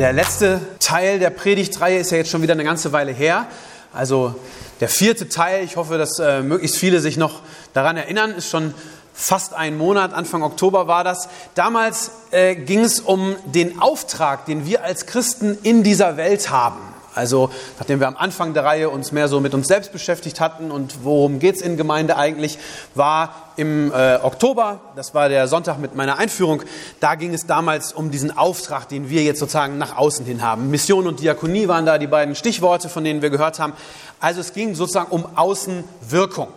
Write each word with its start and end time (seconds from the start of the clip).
Der 0.00 0.14
letzte 0.14 0.62
Teil 0.78 1.18
der 1.18 1.28
Predigtreihe 1.28 1.98
ist 1.98 2.10
ja 2.10 2.16
jetzt 2.16 2.30
schon 2.30 2.40
wieder 2.40 2.54
eine 2.54 2.64
ganze 2.64 2.90
Weile 2.92 3.12
her. 3.12 3.46
Also 3.92 4.34
der 4.80 4.88
vierte 4.88 5.28
Teil, 5.28 5.62
ich 5.62 5.76
hoffe, 5.76 5.98
dass 5.98 6.18
äh, 6.18 6.40
möglichst 6.40 6.78
viele 6.78 7.00
sich 7.00 7.18
noch 7.18 7.42
daran 7.74 7.98
erinnern, 7.98 8.30
ist 8.30 8.48
schon 8.48 8.72
fast 9.12 9.52
ein 9.52 9.76
Monat, 9.76 10.14
Anfang 10.14 10.42
Oktober 10.42 10.86
war 10.86 11.04
das. 11.04 11.28
Damals 11.54 12.12
äh, 12.30 12.54
ging 12.54 12.80
es 12.80 13.00
um 13.00 13.36
den 13.44 13.78
Auftrag, 13.82 14.46
den 14.46 14.64
wir 14.64 14.84
als 14.84 15.04
Christen 15.04 15.58
in 15.64 15.82
dieser 15.82 16.16
Welt 16.16 16.48
haben. 16.48 16.80
Also 17.14 17.50
nachdem 17.78 18.00
wir 18.00 18.08
am 18.08 18.16
Anfang 18.16 18.54
der 18.54 18.64
Reihe 18.64 18.88
uns 18.88 19.12
mehr 19.12 19.28
so 19.28 19.40
mit 19.40 19.54
uns 19.54 19.66
selbst 19.66 19.92
beschäftigt 19.92 20.40
hatten 20.40 20.70
und 20.70 21.04
worum 21.04 21.38
geht 21.38 21.56
es 21.56 21.60
in 21.60 21.76
Gemeinde 21.76 22.16
eigentlich, 22.16 22.58
war 22.94 23.34
im 23.56 23.92
äh, 23.92 24.16
Oktober, 24.22 24.80
das 24.96 25.12
war 25.14 25.28
der 25.28 25.48
Sonntag 25.48 25.78
mit 25.78 25.94
meiner 25.94 26.18
Einführung, 26.18 26.62
da 27.00 27.16
ging 27.16 27.34
es 27.34 27.46
damals 27.46 27.92
um 27.92 28.10
diesen 28.10 28.36
Auftrag, 28.36 28.88
den 28.88 29.10
wir 29.10 29.22
jetzt 29.22 29.40
sozusagen 29.40 29.76
nach 29.76 29.96
außen 29.96 30.24
hin 30.24 30.42
haben. 30.42 30.70
Mission 30.70 31.06
und 31.06 31.20
Diakonie 31.20 31.68
waren 31.68 31.84
da 31.84 31.98
die 31.98 32.06
beiden 32.06 32.34
Stichworte, 32.34 32.88
von 32.88 33.04
denen 33.04 33.22
wir 33.22 33.30
gehört 33.30 33.58
haben. 33.58 33.72
Also 34.20 34.40
es 34.40 34.52
ging 34.52 34.74
sozusagen 34.74 35.10
um 35.10 35.26
Außenwirkung. 35.36 36.48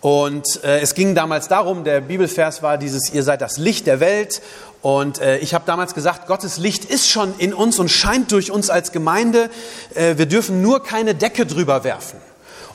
Und 0.00 0.62
äh, 0.62 0.78
es 0.78 0.94
ging 0.94 1.16
damals 1.16 1.48
darum, 1.48 1.82
der 1.82 2.00
Bibelvers 2.00 2.62
war 2.62 2.78
dieses, 2.78 3.12
ihr 3.12 3.24
seid 3.24 3.40
das 3.40 3.58
Licht 3.58 3.86
der 3.88 3.98
Welt. 3.98 4.40
Und 4.80 5.20
äh, 5.20 5.38
ich 5.38 5.54
habe 5.54 5.64
damals 5.66 5.94
gesagt, 5.94 6.26
Gottes 6.26 6.58
Licht 6.58 6.84
ist 6.84 7.08
schon 7.08 7.34
in 7.38 7.52
uns 7.52 7.78
und 7.78 7.88
scheint 7.88 8.30
durch 8.32 8.50
uns 8.50 8.70
als 8.70 8.92
Gemeinde. 8.92 9.50
Äh, 9.94 10.18
wir 10.18 10.26
dürfen 10.26 10.62
nur 10.62 10.82
keine 10.82 11.14
Decke 11.14 11.46
drüber 11.46 11.82
werfen 11.82 12.18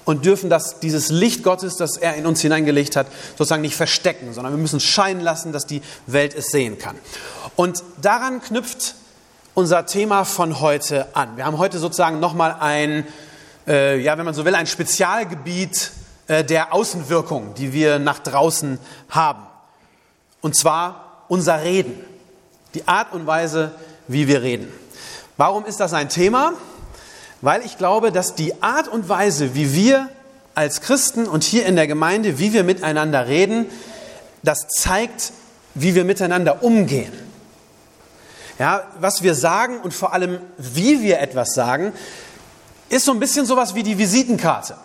und 0.06 0.26
dürfen 0.26 0.50
das, 0.50 0.80
dieses 0.80 1.10
Licht 1.10 1.44
Gottes, 1.44 1.78
das 1.78 1.98
er 1.98 2.16
in 2.16 2.26
uns 2.26 2.42
hineingelegt 2.42 2.96
hat, 2.96 3.08
sozusagen 3.38 3.62
nicht 3.62 3.76
verstecken, 3.76 4.34
sondern 4.34 4.54
wir 4.54 4.62
müssen 4.62 4.80
scheinen 4.80 5.22
lassen, 5.22 5.54
dass 5.54 5.66
die 5.66 5.82
Welt 6.08 6.36
es 6.36 6.48
sehen 6.48 6.78
kann. 6.78 6.98
Und 7.56 7.84
daran 8.02 8.42
knüpft 8.42 8.96
unser 9.54 9.86
Thema 9.86 10.26
von 10.26 10.60
heute 10.60 11.08
an. 11.16 11.38
Wir 11.38 11.46
haben 11.46 11.58
heute 11.58 11.80
sozusagen 11.80 12.20
nochmal 12.20 12.58
ein, 12.60 13.08
äh, 13.68 14.00
ja, 14.00 14.18
wenn 14.18 14.26
man 14.26 14.34
so 14.34 14.46
will, 14.46 14.56
ein 14.56 14.68
Spezialgebiet 14.68 15.92
äh, 16.28 16.44
der 16.44 16.74
Außenwirkung, 16.74 17.54
die 17.54 17.72
wir 17.72 18.00
nach 18.00 18.20
draußen 18.20 18.80
haben. 19.10 19.44
Und 20.42 20.58
zwar 20.58 21.03
unser 21.34 21.64
Reden, 21.64 22.00
die 22.76 22.88
Art 22.88 23.12
und 23.12 23.26
Weise, 23.26 23.72
wie 24.08 24.28
wir 24.28 24.44
reden. 24.44 24.72
Warum 25.36 25.66
ist 25.66 25.80
das 25.80 25.92
ein 25.94 26.08
Thema? 26.08 26.54
Weil 27.42 27.66
ich 27.66 27.80
glaube, 27.80 28.12
dass 28.12 28.36
die 28.36 28.62
Art 28.62 28.88
und 28.88 29.10
Weise, 29.10 29.56
wie 29.56 29.74
wir 29.74 30.10
als 30.54 30.82
Christen 30.82 31.26
und 31.26 31.44
hier 31.44 31.66
in 31.66 31.76
der 31.76 31.88
Gemeinde, 31.88 32.38
wie 32.38 32.54
wir 32.54 32.64
miteinander 32.64 33.28
reden, 33.28 33.66
das 34.44 34.68
zeigt, 34.68 35.34
wie 35.74 35.96
wir 35.96 36.04
miteinander 36.04 36.62
umgehen. 36.62 37.12
Ja, 38.60 38.84
was 39.00 39.24
wir 39.24 39.34
sagen 39.34 39.80
und 39.80 39.92
vor 39.92 40.14
allem, 40.14 40.38
wie 40.60 41.02
wir 41.02 41.20
etwas 41.20 41.56
sagen, 41.56 41.94
ist 42.90 43.06
so 43.06 43.12
ein 43.12 43.20
bisschen 43.20 43.48
sowas 43.48 43.74
wie 43.74 43.82
die 43.82 43.98
Visitenkarte 43.98 44.76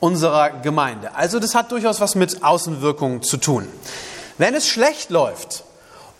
unserer 0.00 0.48
Gemeinde. 0.48 1.14
Also 1.14 1.38
das 1.38 1.54
hat 1.54 1.70
durchaus 1.72 2.00
was 2.00 2.14
mit 2.14 2.42
Außenwirkungen 2.42 3.20
zu 3.22 3.36
tun. 3.36 3.68
Wenn 4.38 4.54
es 4.54 4.68
schlecht 4.68 5.10
läuft 5.10 5.64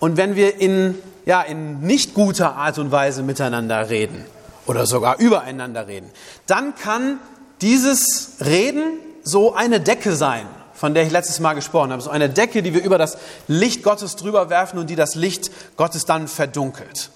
und 0.01 0.17
wenn 0.17 0.35
wir 0.37 0.61
in, 0.61 0.97
ja, 1.25 1.41
in 1.43 1.81
nicht 1.81 2.15
guter 2.15 2.57
Art 2.57 2.79
und 2.79 2.91
Weise 2.91 3.23
miteinander 3.23 3.89
reden 3.89 4.25
oder 4.67 4.87
sogar 4.87 5.19
übereinander 5.19 5.87
reden, 5.87 6.11
dann 6.47 6.75
kann 6.75 7.21
dieses 7.61 8.37
Reden 8.45 8.99
so 9.23 9.55
eine 9.55 9.81
Decke 9.81 10.15
sein, 10.15 10.47
von 10.75 10.95
der 10.95 11.05
ich 11.05 11.13
letztes 11.13 11.41
Mal 11.41 11.55
gesprochen 11.55 11.93
habe. 11.93 12.03
So 12.03 12.11
eine 12.11 12.29
Decke, 12.29 12.63
die 12.63 12.75
wir 12.75 12.83
über 12.83 12.99
das 12.99 13.19
Licht 13.47 13.83
Gottes 13.83 14.17
drüber 14.17 14.51
werfen 14.51 14.79
und 14.79 14.91
die 14.91 14.97
das 14.97 15.15
Licht 15.15 15.51
Gottes 15.77 16.05
dann 16.05 16.29
verdunkelt. 16.29 17.11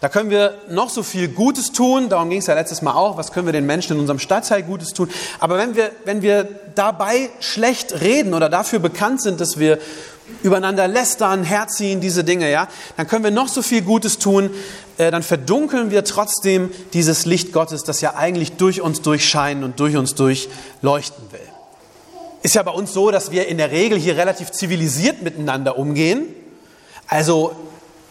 Da 0.00 0.08
können 0.08 0.30
wir 0.30 0.54
noch 0.68 0.90
so 0.90 1.02
viel 1.02 1.28
Gutes 1.28 1.72
tun, 1.72 2.08
darum 2.08 2.30
ging 2.30 2.38
es 2.38 2.46
ja 2.46 2.54
letztes 2.54 2.82
Mal 2.82 2.94
auch, 2.94 3.16
was 3.16 3.32
können 3.32 3.46
wir 3.46 3.52
den 3.52 3.66
Menschen 3.66 3.94
in 3.94 4.00
unserem 4.00 4.18
Stadtteil 4.18 4.62
Gutes 4.62 4.92
tun. 4.92 5.10
Aber 5.38 5.58
wenn 5.58 5.74
wir, 5.74 5.90
wenn 6.04 6.22
wir 6.22 6.48
dabei 6.74 7.30
schlecht 7.40 8.00
reden 8.00 8.34
oder 8.34 8.48
dafür 8.48 8.78
bekannt 8.78 9.22
sind, 9.22 9.40
dass 9.40 9.58
wir 9.58 9.78
übereinander 10.42 10.86
lästern, 10.86 11.42
herziehen, 11.42 12.00
diese 12.00 12.24
Dinge, 12.24 12.50
ja, 12.50 12.68
dann 12.96 13.06
können 13.06 13.24
wir 13.24 13.30
noch 13.30 13.48
so 13.48 13.62
viel 13.62 13.82
Gutes 13.82 14.18
tun, 14.18 14.50
äh, 14.98 15.10
dann 15.10 15.22
verdunkeln 15.22 15.90
wir 15.90 16.04
trotzdem 16.04 16.70
dieses 16.92 17.26
Licht 17.26 17.52
Gottes, 17.52 17.84
das 17.84 18.00
ja 18.00 18.14
eigentlich 18.14 18.52
durch 18.52 18.80
uns 18.80 19.02
durchscheinen 19.02 19.64
und 19.64 19.80
durch 19.80 19.96
uns 19.96 20.14
durchleuchten 20.14 21.32
will. 21.32 21.40
Ist 22.42 22.54
ja 22.54 22.62
bei 22.62 22.70
uns 22.70 22.92
so, 22.92 23.10
dass 23.10 23.30
wir 23.30 23.48
in 23.48 23.58
der 23.58 23.70
Regel 23.70 23.98
hier 23.98 24.16
relativ 24.16 24.50
zivilisiert 24.50 25.22
miteinander 25.22 25.78
umgehen. 25.78 26.26
Also 27.06 27.54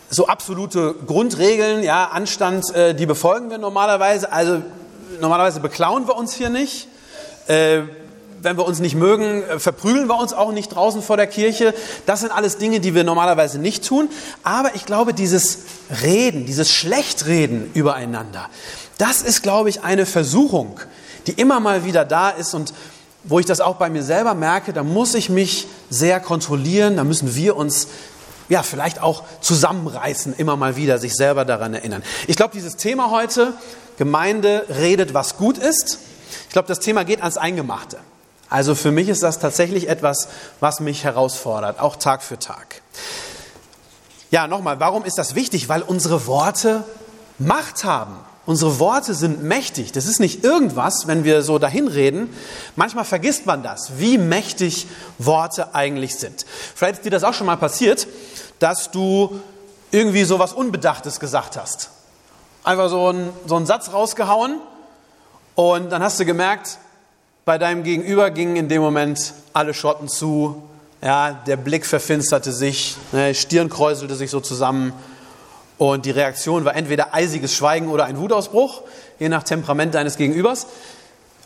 so 0.09 0.28
absolute 0.28 0.96
Grundregeln, 1.06 1.84
ja, 1.84 2.06
Anstand, 2.06 2.74
äh, 2.74 2.96
die 2.96 3.06
befolgen 3.06 3.50
wir 3.50 3.58
normalerweise. 3.58 4.31
Also 4.31 4.62
normalerweise 5.22 5.59
beklauen 5.59 6.08
wir 6.08 6.16
uns 6.16 6.34
hier 6.34 6.50
nicht. 6.50 6.88
Äh, 7.47 7.81
wenn 8.42 8.58
wir 8.58 8.66
uns 8.66 8.80
nicht 8.80 8.96
mögen, 8.96 9.44
äh, 9.44 9.59
verprügeln 9.59 10.08
wir 10.08 10.18
uns 10.18 10.34
auch 10.34 10.52
nicht 10.52 10.69
draußen 10.69 11.02
vor 11.02 11.18
der 11.18 11.28
Kirche. 11.28 11.74
Das 12.06 12.22
sind 12.22 12.31
alles 12.31 12.58
Dinge, 12.58 12.80
die 12.80 12.96
wir 12.96 13.03
normalerweise 13.03 13.59
nicht 13.59 13.86
tun. 13.86 14.09
Aber 14.44 14.75
ich 14.75 14.86
glaube, 14.86 15.14
dieses 15.14 15.59
Reden, 16.03 16.46
dieses 16.46 16.72
Schlechtreden 16.72 17.69
übereinander, 17.74 18.50
das 18.98 19.22
ist, 19.22 19.44
glaube 19.44 19.69
ich, 19.69 19.84
eine 19.84 20.06
Versuchung, 20.06 20.80
die 21.28 21.34
immer 21.34 21.59
mal 21.59 21.86
wieder 21.86 22.06
da 22.06 22.30
ist 22.30 22.53
und 22.53 22.74
wo 23.25 23.40
ich 23.40 23.46
das 23.46 23.59
auch 23.59 23.75
bei 23.75 23.90
mir 23.90 24.03
selber 24.03 24.34
merke, 24.34 24.72
da 24.72 24.84
muss 24.84 25.14
ich 25.14 25.30
mich 25.30 25.68
sehr 25.90 26.22
kontrollieren, 26.22 26.96
da 26.96 27.03
müssen 27.03 27.36
wir 27.36 27.58
uns 27.58 27.88
ja, 28.50 28.64
vielleicht 28.64 29.02
auch 29.02 29.24
zusammenreißen, 29.42 30.34
immer 30.36 30.56
mal 30.56 30.76
wieder, 30.76 30.98
sich 30.98 31.16
selber 31.16 31.46
daran 31.46 31.74
erinnern. 31.74 32.04
Ich 32.28 32.36
glaube, 32.36 32.54
dieses 32.54 32.76
Thema 32.76 33.12
heute, 33.12 33.54
Gemeinde 33.98 34.66
redet, 34.70 35.14
was 35.14 35.38
gut 35.38 35.58
ist, 35.58 36.00
ich 36.48 36.54
glaube, 36.54 36.68
das 36.68 36.80
Thema 36.80 37.06
geht 37.06 37.22
ans 37.22 37.38
Eingemachte. 37.38 37.98
Also 38.50 38.74
für 38.74 38.92
mich 38.92 39.10
ist 39.10 39.22
das 39.22 39.40
tatsächlich 39.40 39.88
etwas, 39.88 40.28
was 40.60 40.80
mich 40.80 41.04
herausfordert, 41.04 41.80
auch 41.80 41.96
Tag 41.96 42.24
für 42.24 42.40
Tag. 42.40 42.82
Ja, 44.32 44.48
nochmal, 44.48 44.80
warum 44.80 45.06
ist 45.06 45.18
das 45.18 45.36
wichtig? 45.36 45.70
Weil 45.70 45.81
unsere 45.81 46.26
Worte 46.28 46.84
Macht 47.38 47.84
haben. 47.84 48.18
Unsere 48.46 48.80
Worte 48.80 49.14
sind 49.14 49.44
mächtig. 49.44 49.92
Das 49.92 50.06
ist 50.06 50.20
nicht 50.20 50.44
irgendwas, 50.44 51.06
wenn 51.06 51.24
wir 51.24 51.44
so 51.44 51.60
dahin 51.60 51.88
reden. 51.88 52.34
Manchmal 52.76 53.06
vergisst 53.06 53.46
man 53.46 53.62
das, 53.62 54.00
wie 54.00 54.18
mächtig 54.18 54.88
Worte 55.20 55.76
eigentlich 55.76 56.16
sind. 56.16 56.46
Vielleicht 56.76 56.96
ist 56.96 57.06
dir 57.06 57.12
das 57.12 57.24
auch 57.24 57.34
schon 57.34 57.46
mal 57.46 57.58
passiert, 57.58 58.08
dass 58.58 58.92
du 58.92 59.40
irgendwie 59.92 60.24
so 60.24 60.40
was 60.40 60.54
Unbedachtes 60.54 61.20
gesagt 61.20 61.58
hast. 61.58 61.90
Einfach 62.64 62.90
so, 62.90 63.12
ein, 63.12 63.30
so 63.46 63.56
einen 63.56 63.66
Satz 63.66 63.94
rausgehauen 63.94 64.60
und 65.56 65.92
dann 65.92 66.04
hast 66.04 66.20
du 66.20 66.26
gemerkt, 66.26 66.78
bei 67.46 67.58
deinem 67.58 67.84
Gegenüber 67.84 68.32
gingen 68.32 68.56
in 68.56 68.70
dem 68.70 68.82
Moment 68.82 69.34
alle 69.54 69.74
Schotten 69.74 70.08
zu, 70.08 70.62
ja, 71.02 71.32
der 71.32 71.58
Blick 71.58 71.86
verfinsterte 71.86 72.52
sich, 72.52 72.98
ne, 73.12 73.34
Stirn 73.34 73.69
kräuselte 73.69 74.16
sich 74.16 74.30
so 74.30 74.40
zusammen 74.40 74.94
und 75.80 76.06
die 76.06 76.12
Reaktion 76.12 76.66
war 76.66 76.76
entweder 76.76 77.14
eisiges 77.14 77.56
Schweigen 77.56 77.88
oder 77.88 78.06
ein 78.06 78.18
Wutausbruch, 78.20 78.81
je 79.18 79.30
nach 79.30 79.44
Temperament 79.44 79.96
deines 79.96 80.18
Gegenübers. 80.18 80.68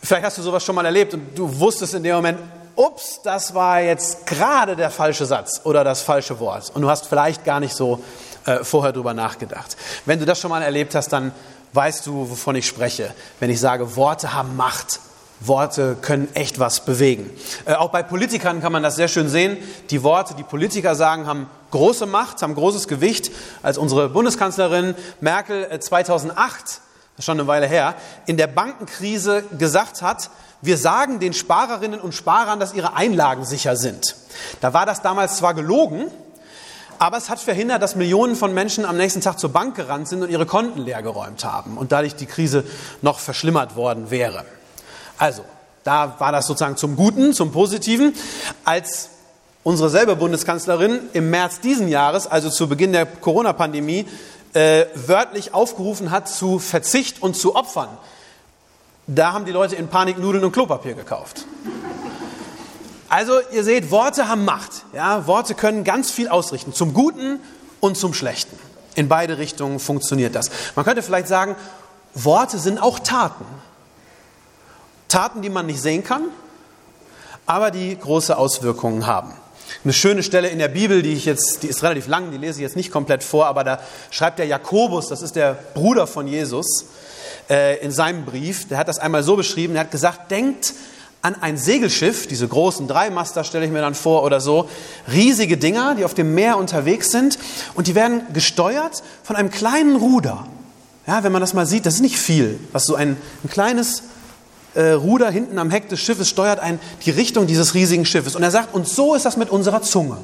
Vielleicht 0.02 0.24
hast 0.24 0.36
du 0.36 0.42
sowas 0.42 0.62
schon 0.62 0.74
mal 0.74 0.84
erlebt 0.84 1.14
und 1.14 1.38
du 1.38 1.58
wusstest 1.60 1.94
in 1.94 2.02
dem 2.02 2.16
Moment, 2.16 2.40
ups, 2.74 3.20
das 3.22 3.54
war 3.54 3.80
jetzt 3.80 4.26
gerade 4.26 4.74
der 4.74 4.90
falsche 4.90 5.24
Satz 5.24 5.60
oder 5.62 5.84
das 5.84 6.02
falsche 6.02 6.40
Wort. 6.40 6.70
Und 6.74 6.82
du 6.82 6.90
hast 6.90 7.06
vielleicht 7.06 7.44
gar 7.44 7.60
nicht 7.60 7.74
so 7.74 8.02
äh, 8.44 8.64
vorher 8.64 8.92
drüber 8.92 9.14
nachgedacht. 9.14 9.76
Wenn 10.04 10.18
du 10.18 10.26
das 10.26 10.40
schon 10.40 10.50
mal 10.50 10.62
erlebt 10.62 10.96
hast, 10.96 11.10
dann 11.12 11.30
weißt 11.72 12.04
du, 12.04 12.28
wovon 12.28 12.56
ich 12.56 12.66
spreche, 12.66 13.14
wenn 13.38 13.50
ich 13.50 13.60
sage, 13.60 13.94
Worte 13.94 14.34
haben 14.34 14.56
Macht. 14.56 14.98
Worte 15.46 15.96
können 16.00 16.28
echt 16.34 16.58
was 16.58 16.84
bewegen. 16.84 17.30
Äh, 17.64 17.74
auch 17.74 17.90
bei 17.90 18.02
Politikern 18.02 18.60
kann 18.60 18.72
man 18.72 18.82
das 18.82 18.96
sehr 18.96 19.08
schön 19.08 19.28
sehen. 19.28 19.56
Die 19.90 20.02
Worte, 20.02 20.34
die 20.34 20.42
Politiker 20.42 20.94
sagen, 20.94 21.26
haben 21.26 21.48
große 21.70 22.06
Macht, 22.06 22.42
haben 22.42 22.54
großes 22.54 22.88
Gewicht. 22.88 23.30
Als 23.62 23.78
unsere 23.78 24.08
Bundeskanzlerin 24.08 24.94
Merkel 25.20 25.78
2008, 25.78 26.36
äh, 26.36 26.62
das 26.64 26.80
ist 27.18 27.24
schon 27.24 27.38
eine 27.38 27.46
Weile 27.46 27.66
her, 27.66 27.94
in 28.26 28.36
der 28.36 28.46
Bankenkrise 28.48 29.44
gesagt 29.58 30.02
hat, 30.02 30.30
wir 30.62 30.78
sagen 30.78 31.20
den 31.20 31.34
Sparerinnen 31.34 32.00
und 32.00 32.14
Sparern, 32.14 32.58
dass 32.58 32.72
ihre 32.72 32.94
Einlagen 32.94 33.44
sicher 33.44 33.76
sind. 33.76 34.16
Da 34.60 34.72
war 34.72 34.86
das 34.86 35.02
damals 35.02 35.36
zwar 35.36 35.54
gelogen, 35.54 36.10
Aber 36.98 37.16
es 37.16 37.28
hat 37.28 37.40
verhindert, 37.40 37.82
dass 37.82 37.96
Millionen 37.96 38.36
von 38.36 38.54
Menschen 38.54 38.84
am 38.84 38.96
nächsten 38.96 39.20
Tag 39.20 39.38
zur 39.38 39.50
Bank 39.50 39.74
gerannt 39.74 40.08
sind 40.08 40.22
und 40.22 40.30
ihre 40.30 40.46
Konten 40.46 40.80
leergeräumt 40.80 41.44
haben 41.44 41.76
und 41.76 41.92
dadurch 41.92 42.14
die 42.14 42.26
Krise 42.26 42.64
noch 43.02 43.18
verschlimmert 43.18 43.76
worden 43.76 44.10
wäre. 44.10 44.44
Also, 45.18 45.44
da 45.84 46.16
war 46.18 46.32
das 46.32 46.46
sozusagen 46.46 46.76
zum 46.76 46.96
Guten, 46.96 47.32
zum 47.32 47.52
Positiven. 47.52 48.14
Als 48.64 49.10
unsere 49.62 49.90
selbe 49.90 50.16
Bundeskanzlerin 50.16 51.00
im 51.12 51.30
März 51.30 51.60
diesen 51.60 51.88
Jahres, 51.88 52.26
also 52.26 52.50
zu 52.50 52.68
Beginn 52.68 52.92
der 52.92 53.06
Corona-Pandemie, 53.06 54.06
äh, 54.52 54.86
wörtlich 54.94 55.52
aufgerufen 55.52 56.10
hat 56.10 56.28
zu 56.28 56.58
Verzicht 56.58 57.22
und 57.22 57.36
zu 57.36 57.56
Opfern, 57.56 57.88
da 59.06 59.32
haben 59.32 59.44
die 59.44 59.52
Leute 59.52 59.76
in 59.76 59.88
Panik 59.88 60.18
Nudeln 60.18 60.44
und 60.44 60.52
Klopapier 60.52 60.94
gekauft. 60.94 61.44
Also 63.08 63.34
ihr 63.52 63.62
seht, 63.62 63.90
Worte 63.90 64.28
haben 64.28 64.44
Macht. 64.44 64.86
Ja? 64.94 65.26
Worte 65.26 65.54
können 65.54 65.84
ganz 65.84 66.10
viel 66.10 66.28
ausrichten, 66.28 66.72
zum 66.72 66.94
Guten 66.94 67.38
und 67.80 67.96
zum 67.96 68.14
Schlechten. 68.14 68.58
In 68.94 69.08
beide 69.08 69.38
Richtungen 69.38 69.78
funktioniert 69.78 70.34
das. 70.34 70.50
Man 70.74 70.84
könnte 70.84 71.02
vielleicht 71.02 71.28
sagen, 71.28 71.56
Worte 72.14 72.58
sind 72.58 72.80
auch 72.80 72.98
Taten. 72.98 73.44
Taten, 75.14 75.42
die 75.42 75.48
man 75.48 75.66
nicht 75.66 75.80
sehen 75.80 76.02
kann, 76.02 76.24
aber 77.46 77.70
die 77.70 77.96
große 77.96 78.36
Auswirkungen 78.36 79.06
haben. 79.06 79.32
Eine 79.84 79.92
schöne 79.92 80.24
Stelle 80.24 80.48
in 80.48 80.58
der 80.58 80.66
Bibel, 80.66 81.02
die 81.02 81.12
ich 81.12 81.24
jetzt, 81.24 81.62
die 81.62 81.68
ist 81.68 81.84
relativ 81.84 82.08
lang, 82.08 82.32
die 82.32 82.36
lese 82.36 82.58
ich 82.58 82.62
jetzt 82.62 82.74
nicht 82.74 82.90
komplett 82.90 83.22
vor, 83.22 83.46
aber 83.46 83.62
da 83.62 83.78
schreibt 84.10 84.40
der 84.40 84.46
Jakobus, 84.46 85.06
das 85.06 85.22
ist 85.22 85.36
der 85.36 85.56
Bruder 85.74 86.08
von 86.08 86.26
Jesus, 86.26 86.86
äh, 87.48 87.78
in 87.78 87.92
seinem 87.92 88.24
Brief, 88.24 88.66
der 88.66 88.76
hat 88.76 88.88
das 88.88 88.98
einmal 88.98 89.22
so 89.22 89.36
beschrieben, 89.36 89.76
er 89.76 89.82
hat 89.82 89.92
gesagt, 89.92 90.32
denkt 90.32 90.74
an 91.22 91.36
ein 91.40 91.58
Segelschiff, 91.58 92.26
diese 92.26 92.48
großen 92.48 92.88
Dreimaster 92.88 93.44
stelle 93.44 93.66
ich 93.66 93.70
mir 93.70 93.82
dann 93.82 93.94
vor 93.94 94.24
oder 94.24 94.40
so, 94.40 94.68
riesige 95.12 95.56
Dinger, 95.56 95.94
die 95.94 96.04
auf 96.04 96.14
dem 96.14 96.34
Meer 96.34 96.58
unterwegs 96.58 97.12
sind 97.12 97.38
und 97.74 97.86
die 97.86 97.94
werden 97.94 98.22
gesteuert 98.32 99.04
von 99.22 99.36
einem 99.36 99.52
kleinen 99.52 99.94
Ruder. 99.94 100.48
Ja, 101.06 101.22
wenn 101.22 101.30
man 101.30 101.40
das 101.40 101.54
mal 101.54 101.66
sieht, 101.66 101.86
das 101.86 101.94
ist 101.94 102.00
nicht 102.00 102.18
viel, 102.18 102.58
was 102.72 102.84
so 102.84 102.96
ein, 102.96 103.16
ein 103.44 103.48
kleines 103.48 104.02
äh, 104.74 104.90
Ruder 104.90 105.30
hinten 105.30 105.58
am 105.58 105.70
Heck 105.70 105.88
des 105.88 106.00
Schiffes 106.00 106.28
steuert 106.28 106.60
ein, 106.60 106.80
die 107.04 107.10
Richtung 107.10 107.46
dieses 107.46 107.74
riesigen 107.74 108.04
Schiffes. 108.04 108.36
Und 108.36 108.42
er 108.42 108.50
sagt, 108.50 108.74
und 108.74 108.88
so 108.88 109.14
ist 109.14 109.24
das 109.24 109.36
mit 109.36 109.50
unserer 109.50 109.82
Zunge. 109.82 110.18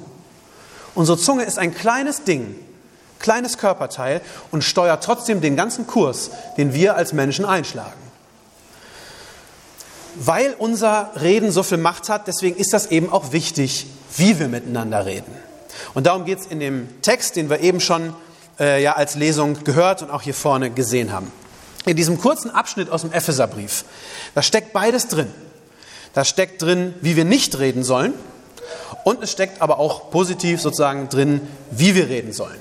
Unsere 0.95 1.19
Zunge 1.19 1.45
ist 1.45 1.59
ein 1.59 1.75
kleines 1.75 2.25
Ding, 2.25 2.55
kleines 3.19 3.59
Körperteil 3.59 4.21
und 4.51 4.65
steuert 4.65 5.05
trotzdem 5.05 5.41
den 5.41 5.57
ganzen 5.57 5.87
Kurs, 5.87 6.31
den 6.57 6.75
wir 6.75 6.97
als 6.97 7.13
Menschen 7.13 7.45
einschlagen. 7.45 8.01
Weil 10.17 10.55
unser 10.59 11.13
Reden 11.21 11.53
so 11.53 11.63
viel 11.63 11.79
Macht 11.79 12.09
hat, 12.09 12.27
deswegen 12.27 12.57
ist 12.57 12.73
das 12.73 12.87
eben 12.87 13.13
auch 13.13 13.33
wichtig, 13.33 13.87
wie 14.17 14.39
wir 14.41 14.49
miteinander 14.49 15.07
reden. 15.07 15.33
Und 15.95 16.07
darum 16.07 16.25
geht 16.25 16.41
es 16.41 16.47
in 16.47 16.59
dem 16.59 16.89
Text, 17.03 17.37
den 17.37 17.49
wir 17.49 17.61
eben 17.61 17.81
schon 17.81 18.15
äh, 18.59 18.83
ja, 18.83 18.95
als 18.95 19.15
Lesung 19.15 19.63
gehört 19.63 20.03
und 20.03 20.11
auch 20.11 20.23
hier 20.23 20.35
vorne 20.35 20.71
gesehen 20.71 21.13
haben. 21.13 21.31
In 21.87 21.97
diesem 21.97 22.19
kurzen 22.21 22.51
Abschnitt 22.51 22.91
aus 22.91 23.03
dem 23.03 23.13
Epheserbrief, 23.13 23.85
da 24.35 24.43
steckt 24.43 24.73
beides 24.73 25.09
drin. 25.09 25.33
Da 26.13 26.25
steckt 26.25 26.61
drin, 26.61 26.95
wie 27.01 27.17
wir 27.17 27.25
nicht 27.25 27.59
reden 27.59 27.85
sollen 27.85 28.15
und 29.05 29.23
es 29.23 29.33
steckt 29.33 29.63
aber 29.63 29.79
auch 29.79 30.11
positiv 30.11 30.61
sozusagen 30.61 31.09
drin, 31.09 31.41
wie 31.71 31.95
wir 31.95 32.09
reden 32.09 32.33
sollen. 32.33 32.59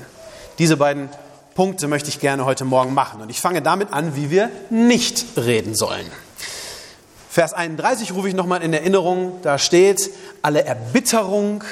Diese 0.57 0.77
beiden 0.77 1.09
Punkte 1.55 1.87
möchte 1.87 2.09
ich 2.09 2.19
gerne 2.19 2.45
heute 2.45 2.63
Morgen 2.63 2.93
machen 2.93 3.21
und 3.21 3.29
ich 3.29 3.41
fange 3.41 3.61
damit 3.61 3.91
an, 3.91 4.15
wie 4.15 4.29
wir 4.29 4.49
nicht 4.69 5.25
reden 5.35 5.75
sollen. 5.75 6.05
Vers 7.29 7.53
31 7.53 8.13
rufe 8.13 8.27
ich 8.27 8.35
nochmal 8.35 8.61
in 8.61 8.73
Erinnerung, 8.73 9.39
da 9.41 9.57
steht, 9.57 10.09
alle 10.41 10.63
Erbitterung, 10.63 11.63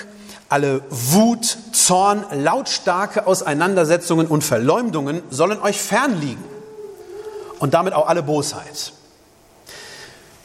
alle 0.49 0.81
Wut, 0.89 1.57
Zorn, 1.71 2.25
lautstarke 2.31 3.27
Auseinandersetzungen 3.27 4.27
und 4.27 4.43
Verleumdungen 4.43 5.21
sollen 5.29 5.59
euch 5.61 5.79
fernliegen 5.79 6.56
und 7.59 7.73
damit 7.73 7.93
auch 7.93 8.07
alle 8.07 8.23
Bosheit. 8.23 8.93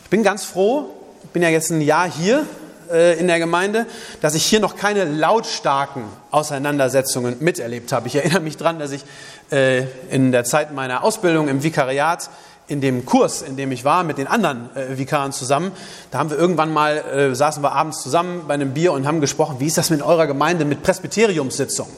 Ich 0.05 0.11
bin 0.11 0.23
ganz 0.23 0.45
froh, 0.45 0.91
ich 1.25 1.31
bin 1.31 1.43
ja 1.43 1.49
jetzt 1.49 1.71
ein 1.71 1.81
Jahr 1.81 2.11
hier 2.11 2.47
äh, 2.91 3.19
in 3.19 3.27
der 3.27 3.39
Gemeinde, 3.39 3.87
dass 4.21 4.35
ich 4.35 4.45
hier 4.45 4.61
noch 4.61 4.77
keine 4.77 5.05
lautstarken 5.05 6.05
Auseinandersetzungen 6.31 7.37
miterlebt 7.41 7.93
habe. 7.93 8.09
Ich 8.09 8.17
erinnere 8.17 8.41
mich 8.41 8.57
daran, 8.57 8.79
dass 8.79 8.91
ich 8.91 9.05
äh, 9.51 9.85
in 10.11 10.33
der 10.33 10.45
Zeit 10.45 10.73
meiner 10.73 11.05
Ausbildung 11.05 11.49
im 11.49 11.63
Vikariat 11.63 12.29
in 12.69 12.81
dem 12.81 13.05
Kurs, 13.05 13.43
in 13.43 13.57
dem 13.57 13.73
ich 13.73 13.85
war, 13.85 14.05
mit 14.05 14.19
den 14.19 14.27
anderen 14.27 14.75
äh, 14.77 14.97
Vikaren 14.97 15.33
zusammen, 15.33 15.73
da 16.11 16.19
haben 16.19 16.31
wir 16.31 16.39
irgendwann 16.39 16.73
mal, 16.73 16.99
äh, 16.99 17.35
saßen 17.35 17.63
wir 17.63 17.73
abends 17.73 18.03
zusammen 18.03 18.45
bei 18.47 18.55
einem 18.55 18.73
Bier 18.73 18.93
und 18.93 19.07
haben 19.07 19.21
gesprochen, 19.21 19.57
wie 19.59 19.67
ist 19.67 19.79
das 19.79 19.91
mit 19.91 20.01
eurer 20.03 20.27
Gemeinde 20.27 20.65
mit 20.65 20.83
Presbyteriumssitzungen? 20.83 21.93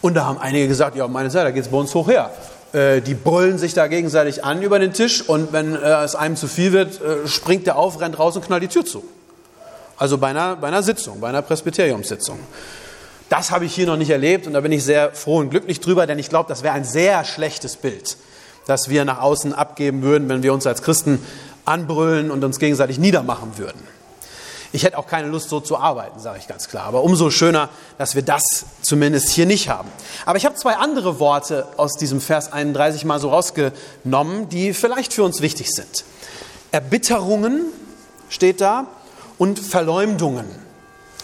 Und 0.00 0.14
da 0.14 0.26
haben 0.26 0.38
einige 0.38 0.68
gesagt, 0.68 0.96
ja, 0.96 1.08
meine 1.08 1.30
Seite, 1.30 1.46
da 1.46 1.50
geht 1.50 1.64
es 1.64 1.70
bei 1.70 1.78
uns 1.78 1.94
hoch 1.94 2.08
her. 2.08 2.30
Äh, 2.72 3.00
die 3.00 3.14
brüllen 3.14 3.58
sich 3.58 3.74
da 3.74 3.86
gegenseitig 3.86 4.44
an 4.44 4.62
über 4.62 4.78
den 4.78 4.92
Tisch 4.92 5.22
und 5.22 5.52
wenn 5.52 5.74
äh, 5.74 6.04
es 6.04 6.14
einem 6.14 6.36
zu 6.36 6.48
viel 6.48 6.72
wird, 6.72 7.00
äh, 7.00 7.26
springt 7.26 7.66
der 7.66 7.76
auf, 7.76 8.00
rennt 8.00 8.18
raus 8.18 8.36
und 8.36 8.44
knallt 8.44 8.62
die 8.62 8.68
Tür 8.68 8.84
zu. 8.84 9.04
Also 9.96 10.18
bei 10.18 10.28
einer, 10.28 10.56
bei 10.56 10.68
einer 10.68 10.82
Sitzung, 10.82 11.20
bei 11.20 11.28
einer 11.28 11.42
Presbyteriumssitzung. 11.42 12.38
Das 13.28 13.50
habe 13.50 13.64
ich 13.64 13.74
hier 13.74 13.86
noch 13.86 13.96
nicht 13.96 14.10
erlebt 14.10 14.46
und 14.46 14.52
da 14.52 14.60
bin 14.60 14.72
ich 14.72 14.84
sehr 14.84 15.12
froh 15.12 15.38
und 15.38 15.50
glücklich 15.50 15.80
drüber, 15.80 16.06
denn 16.06 16.18
ich 16.18 16.28
glaube, 16.28 16.48
das 16.48 16.62
wäre 16.62 16.74
ein 16.74 16.84
sehr 16.84 17.24
schlechtes 17.24 17.76
Bild 17.76 18.16
das 18.68 18.90
wir 18.90 19.06
nach 19.06 19.20
außen 19.20 19.54
abgeben 19.54 20.02
würden, 20.02 20.28
wenn 20.28 20.42
wir 20.42 20.52
uns 20.52 20.66
als 20.66 20.82
Christen 20.82 21.24
anbrüllen 21.64 22.30
und 22.30 22.44
uns 22.44 22.58
gegenseitig 22.58 22.98
niedermachen 22.98 23.56
würden. 23.56 23.80
Ich 24.72 24.84
hätte 24.84 24.98
auch 24.98 25.06
keine 25.06 25.28
Lust, 25.28 25.48
so 25.48 25.60
zu 25.60 25.78
arbeiten, 25.78 26.20
sage 26.20 26.38
ich 26.38 26.46
ganz 26.46 26.68
klar. 26.68 26.84
Aber 26.84 27.02
umso 27.02 27.30
schöner, 27.30 27.70
dass 27.96 28.14
wir 28.14 28.22
das 28.22 28.42
zumindest 28.82 29.30
hier 29.30 29.46
nicht 29.46 29.68
haben. 29.68 29.88
Aber 30.26 30.36
ich 30.36 30.44
habe 30.44 30.56
zwei 30.56 30.76
andere 30.76 31.18
Worte 31.20 31.66
aus 31.76 31.94
diesem 31.94 32.20
Vers 32.20 32.52
31 32.52 33.04
mal 33.04 33.18
so 33.18 33.30
rausgenommen, 33.30 34.48
die 34.50 34.74
vielleicht 34.74 35.12
für 35.12 35.24
uns 35.24 35.40
wichtig 35.40 35.70
sind. 35.70 36.04
Erbitterungen 36.70 37.66
steht 38.28 38.60
da 38.60 38.86
und 39.38 39.58
Verleumdungen. 39.58 40.46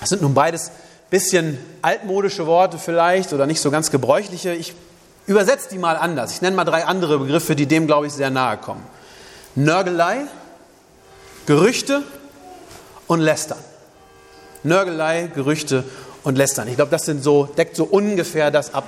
Das 0.01 0.09
sind 0.09 0.23
nun 0.23 0.35
beides 0.35 0.71
bisschen 1.11 1.59
altmodische 1.83 2.47
Worte 2.47 2.79
vielleicht 2.79 3.33
oder 3.33 3.47
nicht 3.47 3.61
so 3.61 3.71
ganz 3.71 3.91
gebräuchliche. 3.91 4.55
Ich 4.55 4.75
Übersetzt 5.27 5.73
die 5.73 5.79
mal 5.79 5.97
anders. 5.97 6.33
Ich 6.33 6.43
nenne 6.43 6.57
mal 6.57 6.65
drei 6.65 6.85
andere 6.85 7.19
Begriffe, 7.19 7.57
die 7.57 7.67
dem, 7.67 7.87
glaube 7.87 8.07
ich, 8.07 8.13
sehr 8.13 8.31
nahe 8.31 8.59
kommen. 8.59 8.85
Nörgelei, 9.55 10.23
Gerüchte 11.47 12.03
und 13.07 13.21
Lästern. 13.21 13.59
Nörgelei, 14.63 15.31
Gerüchte 15.35 15.85
und 16.23 16.37
Lästern. 16.37 16.69
Ich 16.69 16.77
glaube, 16.77 16.91
das 16.91 17.05
sind 17.05 17.23
so, 17.23 17.45
deckt 17.45 17.77
so 17.77 17.85
ungefähr 17.85 18.51
das 18.51 18.73
ab, 18.73 18.85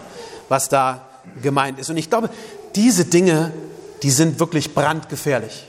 was 0.49 0.69
da 0.69 1.07
gemeint 1.43 1.79
ist. 1.79 1.91
Und 1.91 1.97
ich 1.97 2.09
glaube, 2.09 2.31
diese 2.75 3.05
Dinge, 3.05 3.53
die 4.03 4.11
sind 4.11 4.41
wirklich 4.41 4.75
brandgefährlich. 4.75 5.67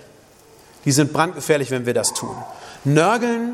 Die 0.86 0.92
sind 0.92 1.12
brandgefährlich, 1.12 1.72
wenn 1.72 1.86
wir 1.86 1.94
das 1.94 2.14
tun. 2.14 2.36
Nörgeln 2.84 3.54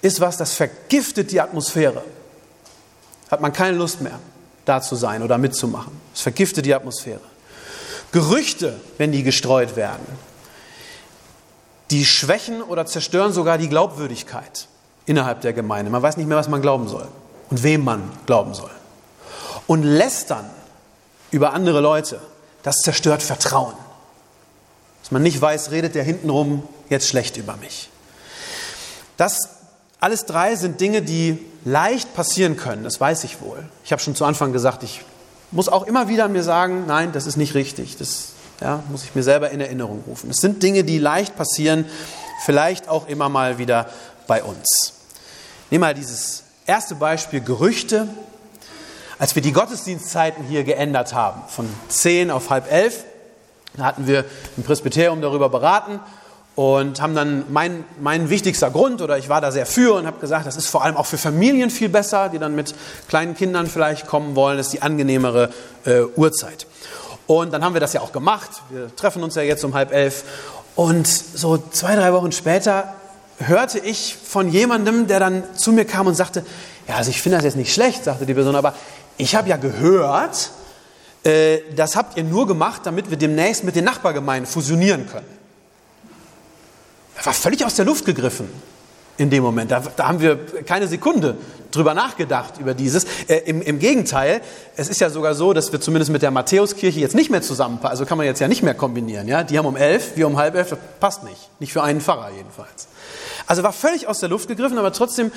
ist 0.00 0.20
was, 0.20 0.36
das 0.36 0.52
vergiftet 0.54 1.30
die 1.30 1.40
Atmosphäre. 1.40 2.02
Hat 3.30 3.40
man 3.40 3.52
keine 3.52 3.76
Lust 3.76 4.00
mehr 4.00 4.18
da 4.64 4.80
zu 4.80 4.96
sein 4.96 5.22
oder 5.22 5.38
mitzumachen. 5.38 5.92
Es 6.14 6.20
vergiftet 6.20 6.66
die 6.66 6.74
Atmosphäre. 6.74 7.20
Gerüchte, 8.10 8.74
wenn 8.98 9.12
die 9.12 9.22
gestreut 9.22 9.76
werden, 9.76 10.06
die 11.92 12.06
schwächen 12.06 12.62
oder 12.62 12.86
zerstören 12.86 13.32
sogar 13.32 13.58
die 13.58 13.68
Glaubwürdigkeit 13.68 14.66
innerhalb 15.04 15.42
der 15.42 15.52
Gemeinde. 15.52 15.90
Man 15.90 16.02
weiß 16.02 16.16
nicht 16.16 16.26
mehr, 16.26 16.38
was 16.38 16.48
man 16.48 16.62
glauben 16.62 16.88
soll 16.88 17.06
und 17.50 17.62
wem 17.62 17.84
man 17.84 18.10
glauben 18.26 18.54
soll. 18.54 18.70
Und 19.66 19.82
lästern 19.82 20.48
über 21.30 21.52
andere 21.52 21.80
Leute, 21.80 22.20
das 22.62 22.76
zerstört 22.76 23.22
Vertrauen. 23.22 23.74
Dass 25.02 25.10
man 25.10 25.22
nicht 25.22 25.40
weiß, 25.40 25.70
redet 25.70 25.94
der 25.94 26.02
hintenrum 26.02 26.66
jetzt 26.88 27.08
schlecht 27.08 27.36
über 27.36 27.56
mich. 27.56 27.90
Das 29.16 29.50
alles 30.00 30.24
drei 30.26 30.56
sind 30.56 30.80
Dinge, 30.80 31.02
die 31.02 31.38
leicht 31.64 32.14
passieren 32.14 32.56
können, 32.56 32.82
das 32.82 33.00
weiß 33.00 33.22
ich 33.24 33.40
wohl. 33.40 33.62
Ich 33.84 33.92
habe 33.92 34.02
schon 34.02 34.16
zu 34.16 34.24
Anfang 34.24 34.52
gesagt, 34.52 34.82
ich 34.82 35.02
muss 35.52 35.68
auch 35.68 35.84
immer 35.84 36.08
wieder 36.08 36.26
mir 36.28 36.42
sagen, 36.42 36.86
nein, 36.86 37.12
das 37.12 37.26
ist 37.26 37.36
nicht 37.36 37.54
richtig. 37.54 37.98
Das 37.98 38.32
ja, 38.62 38.82
muss 38.90 39.04
ich 39.04 39.14
mir 39.14 39.22
selber 39.22 39.50
in 39.50 39.60
Erinnerung 39.60 40.04
rufen. 40.06 40.30
Es 40.30 40.36
sind 40.36 40.62
Dinge, 40.62 40.84
die 40.84 40.98
leicht 40.98 41.36
passieren, 41.36 41.84
vielleicht 42.44 42.88
auch 42.88 43.08
immer 43.08 43.28
mal 43.28 43.58
wieder 43.58 43.88
bei 44.26 44.42
uns. 44.42 44.94
Nehmen 45.70 45.80
mal 45.80 45.94
dieses 45.94 46.44
erste 46.66 46.94
Beispiel 46.94 47.40
Gerüchte. 47.40 48.06
Als 49.18 49.34
wir 49.34 49.42
die 49.42 49.52
Gottesdienstzeiten 49.52 50.44
hier 50.44 50.64
geändert 50.64 51.14
haben, 51.14 51.42
von 51.48 51.68
zehn 51.88 52.30
auf 52.30 52.50
halb 52.50 52.70
elf, 52.70 53.04
da 53.76 53.84
hatten 53.84 54.06
wir 54.06 54.24
im 54.56 54.62
Presbyterium 54.64 55.20
darüber 55.20 55.48
beraten 55.48 56.00
und 56.54 57.00
haben 57.00 57.14
dann 57.14 57.44
mein, 57.50 57.84
mein 58.00 58.30
wichtigster 58.30 58.70
Grund 58.70 59.00
oder 59.00 59.18
ich 59.18 59.28
war 59.28 59.40
da 59.40 59.50
sehr 59.50 59.66
für 59.66 59.94
und 59.94 60.06
habe 60.06 60.18
gesagt, 60.20 60.46
das 60.46 60.56
ist 60.56 60.66
vor 60.66 60.84
allem 60.84 60.96
auch 60.96 61.06
für 61.06 61.18
Familien 61.18 61.70
viel 61.70 61.88
besser, 61.88 62.28
die 62.28 62.38
dann 62.38 62.54
mit 62.54 62.74
kleinen 63.08 63.34
Kindern 63.34 63.66
vielleicht 63.66 64.06
kommen 64.06 64.34
wollen, 64.36 64.58
das 64.58 64.66
ist 64.66 64.72
die 64.72 64.82
angenehmere 64.82 65.50
äh, 65.84 66.02
Uhrzeit. 66.16 66.66
Und 67.40 67.52
dann 67.52 67.64
haben 67.64 67.74
wir 67.74 67.80
das 67.80 67.92
ja 67.92 68.00
auch 68.00 68.12
gemacht. 68.12 68.50
Wir 68.70 68.94
treffen 68.94 69.22
uns 69.22 69.34
ja 69.34 69.42
jetzt 69.42 69.64
um 69.64 69.74
halb 69.74 69.92
elf. 69.92 70.24
Und 70.74 71.06
so 71.06 71.58
zwei, 71.70 71.96
drei 71.96 72.12
Wochen 72.12 72.32
später 72.32 72.94
hörte 73.38 73.78
ich 73.78 74.16
von 74.16 74.48
jemandem, 74.48 75.06
der 75.06 75.20
dann 75.20 75.42
zu 75.56 75.72
mir 75.72 75.84
kam 75.84 76.06
und 76.06 76.14
sagte, 76.14 76.44
ja, 76.88 76.96
also 76.96 77.10
ich 77.10 77.20
finde 77.20 77.38
das 77.38 77.44
jetzt 77.44 77.56
nicht 77.56 77.72
schlecht, 77.72 78.04
sagte 78.04 78.26
die 78.26 78.34
Person, 78.34 78.56
aber 78.56 78.74
ich 79.16 79.34
habe 79.34 79.48
ja 79.48 79.56
gehört, 79.56 80.50
äh, 81.24 81.58
das 81.76 81.96
habt 81.96 82.16
ihr 82.16 82.24
nur 82.24 82.46
gemacht, 82.46 82.82
damit 82.84 83.10
wir 83.10 83.16
demnächst 83.16 83.64
mit 83.64 83.76
den 83.76 83.84
Nachbargemeinden 83.84 84.50
fusionieren 84.50 85.06
können. 85.06 85.26
Er 87.16 87.26
war 87.26 87.32
völlig 87.34 87.64
aus 87.64 87.74
der 87.74 87.84
Luft 87.84 88.04
gegriffen 88.04 88.48
in 89.22 89.30
dem 89.30 89.42
Moment. 89.42 89.70
Da, 89.70 89.82
da 89.96 90.08
haben 90.08 90.20
wir 90.20 90.38
keine 90.64 90.88
Sekunde 90.88 91.36
drüber 91.70 91.94
nachgedacht, 91.94 92.58
über 92.58 92.74
dieses. 92.74 93.04
Äh, 93.28 93.38
im, 93.46 93.62
Im 93.62 93.78
Gegenteil, 93.78 94.40
es 94.76 94.88
ist 94.88 95.00
ja 95.00 95.10
sogar 95.10 95.34
so, 95.34 95.52
dass 95.52 95.72
wir 95.72 95.80
zumindest 95.80 96.12
mit 96.12 96.22
der 96.22 96.30
Matthäuskirche 96.30 97.00
jetzt 97.00 97.14
nicht 97.14 97.30
mehr 97.30 97.42
zusammenpassen. 97.42 97.90
Also 97.90 98.04
kann 98.04 98.18
man 98.18 98.26
jetzt 98.26 98.40
ja 98.40 98.48
nicht 98.48 98.62
mehr 98.62 98.74
kombinieren. 98.74 99.28
Ja? 99.28 99.42
Die 99.42 99.58
haben 99.58 99.66
um 99.66 99.76
elf, 99.76 100.16
wir 100.16 100.26
um 100.26 100.36
halb 100.36 100.54
elf. 100.54 100.70
Das 100.70 100.78
passt 101.00 101.24
nicht. 101.24 101.48
Nicht 101.60 101.72
für 101.72 101.82
einen 101.82 102.00
Pfarrer 102.00 102.30
jedenfalls. 102.36 102.88
Also 103.46 103.62
war 103.62 103.72
völlig 103.72 104.06
aus 104.06 104.20
der 104.20 104.28
Luft 104.28 104.48
gegriffen, 104.48 104.78
aber 104.78 104.92
trotzdem, 104.92 105.32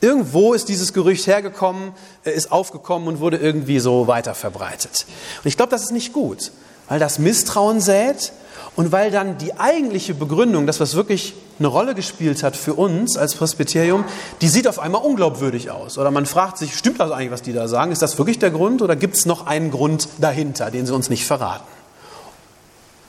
irgendwo 0.00 0.54
ist 0.54 0.68
dieses 0.68 0.92
Gerücht 0.92 1.26
hergekommen, 1.26 1.92
äh, 2.24 2.30
ist 2.30 2.50
aufgekommen 2.50 3.08
und 3.08 3.20
wurde 3.20 3.36
irgendwie 3.36 3.78
so 3.78 4.06
weiter 4.06 4.34
verbreitet. 4.34 5.06
Und 5.42 5.48
ich 5.48 5.56
glaube, 5.56 5.70
das 5.70 5.82
ist 5.82 5.92
nicht 5.92 6.12
gut, 6.12 6.50
weil 6.88 6.98
das 6.98 7.18
Misstrauen 7.18 7.80
sät 7.80 8.32
und 8.78 8.92
weil 8.92 9.10
dann 9.10 9.38
die 9.38 9.58
eigentliche 9.58 10.14
Begründung, 10.14 10.64
das 10.68 10.78
was 10.78 10.94
wirklich 10.94 11.34
eine 11.58 11.66
Rolle 11.66 11.96
gespielt 11.96 12.44
hat 12.44 12.54
für 12.54 12.74
uns 12.74 13.16
als 13.16 13.34
Presbyterium, 13.34 14.04
die 14.40 14.46
sieht 14.46 14.68
auf 14.68 14.78
einmal 14.78 15.02
unglaubwürdig 15.02 15.72
aus. 15.72 15.98
Oder 15.98 16.12
man 16.12 16.26
fragt 16.26 16.58
sich, 16.58 16.78
stimmt 16.78 17.00
das 17.00 17.10
eigentlich, 17.10 17.32
was 17.32 17.42
die 17.42 17.52
da 17.52 17.66
sagen? 17.66 17.90
Ist 17.90 18.02
das 18.02 18.18
wirklich 18.18 18.38
der 18.38 18.52
Grund 18.52 18.80
oder 18.80 18.94
gibt 18.94 19.16
es 19.16 19.26
noch 19.26 19.48
einen 19.48 19.72
Grund 19.72 20.06
dahinter, 20.20 20.70
den 20.70 20.86
sie 20.86 20.94
uns 20.94 21.10
nicht 21.10 21.26
verraten? 21.26 21.66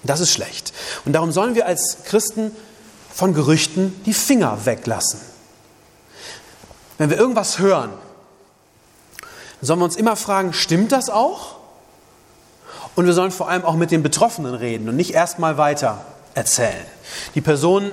Das 0.01 0.21
ist 0.21 0.31
schlecht. 0.31 0.73
Und 1.05 1.13
darum 1.13 1.31
sollen 1.31 1.53
wir 1.53 1.67
als 1.67 1.99
Christen 2.03 2.49
von 3.13 3.35
Gerüchten 3.35 3.93
die 4.07 4.15
Finger 4.15 4.65
weglassen. 4.65 5.19
Wenn 6.97 7.11
wir 7.11 7.17
irgendwas 7.19 7.59
hören, 7.59 7.91
sollen 9.61 9.79
wir 9.79 9.85
uns 9.85 9.97
immer 9.97 10.15
fragen, 10.15 10.51
stimmt 10.51 10.91
das 10.91 11.11
auch? 11.11 11.58
Und 12.95 13.05
wir 13.05 13.13
sollen 13.13 13.31
vor 13.31 13.49
allem 13.49 13.63
auch 13.63 13.75
mit 13.75 13.91
den 13.91 14.03
Betroffenen 14.03 14.55
reden 14.55 14.89
und 14.89 14.95
nicht 14.95 15.13
erstmal 15.13 15.57
weiter 15.57 16.05
erzählen. 16.33 16.85
Die 17.35 17.41
Person, 17.41 17.91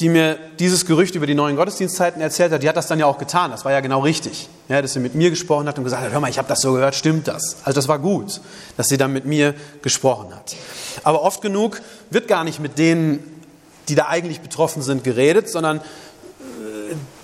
die 0.00 0.08
mir 0.08 0.38
dieses 0.58 0.86
Gerücht 0.86 1.14
über 1.14 1.26
die 1.26 1.34
neuen 1.34 1.56
Gottesdienstzeiten 1.56 2.20
erzählt 2.20 2.52
hat, 2.52 2.62
die 2.62 2.68
hat 2.68 2.76
das 2.76 2.88
dann 2.88 2.98
ja 2.98 3.06
auch 3.06 3.18
getan. 3.18 3.50
Das 3.50 3.64
war 3.64 3.72
ja 3.72 3.80
genau 3.80 4.00
richtig. 4.00 4.48
Ja, 4.68 4.82
dass 4.82 4.92
sie 4.92 5.00
mit 5.00 5.14
mir 5.14 5.30
gesprochen 5.30 5.68
hat 5.68 5.78
und 5.78 5.84
gesagt 5.84 6.02
hat, 6.02 6.12
hör 6.12 6.20
mal, 6.20 6.30
ich 6.30 6.38
habe 6.38 6.48
das 6.48 6.60
so 6.60 6.72
gehört, 6.72 6.94
stimmt 6.94 7.28
das? 7.28 7.56
Also 7.64 7.76
das 7.76 7.88
war 7.88 7.98
gut, 7.98 8.40
dass 8.76 8.88
sie 8.88 8.96
dann 8.96 9.12
mit 9.12 9.24
mir 9.24 9.54
gesprochen 9.82 10.34
hat. 10.34 10.56
Aber 11.04 11.22
oft 11.22 11.42
genug 11.42 11.80
wird 12.10 12.28
gar 12.28 12.44
nicht 12.44 12.60
mit 12.60 12.78
denen, 12.78 13.42
die 13.88 13.94
da 13.94 14.06
eigentlich 14.06 14.40
betroffen 14.40 14.82
sind, 14.82 15.04
geredet, 15.04 15.48
sondern 15.48 15.78
äh, 15.78 15.82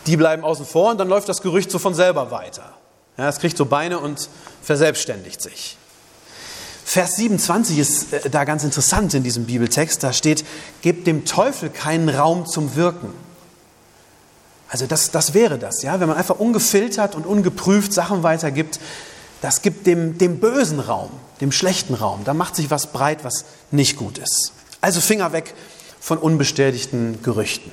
die 0.06 0.16
bleiben 0.16 0.44
außen 0.44 0.66
vor 0.66 0.90
und 0.90 0.98
dann 0.98 1.08
läuft 1.08 1.28
das 1.28 1.42
Gerücht 1.42 1.70
so 1.70 1.78
von 1.78 1.94
selber 1.94 2.30
weiter. 2.30 2.74
Ja, 3.16 3.28
es 3.28 3.38
kriegt 3.38 3.56
so 3.56 3.64
Beine 3.64 3.98
und 3.98 4.28
verselbstständigt 4.62 5.42
sich. 5.42 5.76
Vers 6.84 7.16
27 7.16 7.78
ist 7.78 8.12
äh, 8.12 8.30
da 8.30 8.44
ganz 8.44 8.64
interessant 8.64 9.14
in 9.14 9.22
diesem 9.22 9.46
Bibeltext. 9.46 10.02
Da 10.02 10.12
steht, 10.12 10.44
gebt 10.82 11.06
dem 11.06 11.24
Teufel 11.24 11.70
keinen 11.70 12.08
Raum 12.08 12.46
zum 12.46 12.74
Wirken. 12.76 13.12
Also 14.68 14.86
das, 14.86 15.10
das 15.10 15.34
wäre 15.34 15.58
das, 15.58 15.82
ja, 15.82 15.98
wenn 15.98 16.08
man 16.08 16.16
einfach 16.16 16.38
ungefiltert 16.38 17.16
und 17.16 17.26
ungeprüft 17.26 17.92
Sachen 17.92 18.22
weitergibt, 18.22 18.78
das 19.40 19.62
gibt 19.62 19.86
dem, 19.86 20.16
dem 20.16 20.38
bösen 20.38 20.78
Raum, 20.78 21.10
dem 21.40 21.50
schlechten 21.50 21.94
Raum. 21.94 22.20
Da 22.24 22.34
macht 22.34 22.54
sich 22.54 22.70
was 22.70 22.92
breit, 22.92 23.24
was 23.24 23.44
nicht 23.72 23.96
gut 23.96 24.18
ist. 24.18 24.52
Also 24.80 25.00
Finger 25.00 25.32
weg 25.32 25.54
von 25.98 26.18
unbestätigten 26.18 27.20
Gerüchten. 27.22 27.72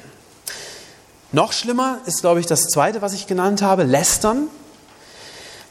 Noch 1.31 1.53
schlimmer 1.53 1.99
ist, 2.05 2.21
glaube 2.21 2.39
ich, 2.39 2.45
das 2.45 2.67
zweite, 2.67 3.01
was 3.01 3.13
ich 3.13 3.27
genannt 3.27 3.61
habe, 3.61 3.83
lästern. 3.83 4.47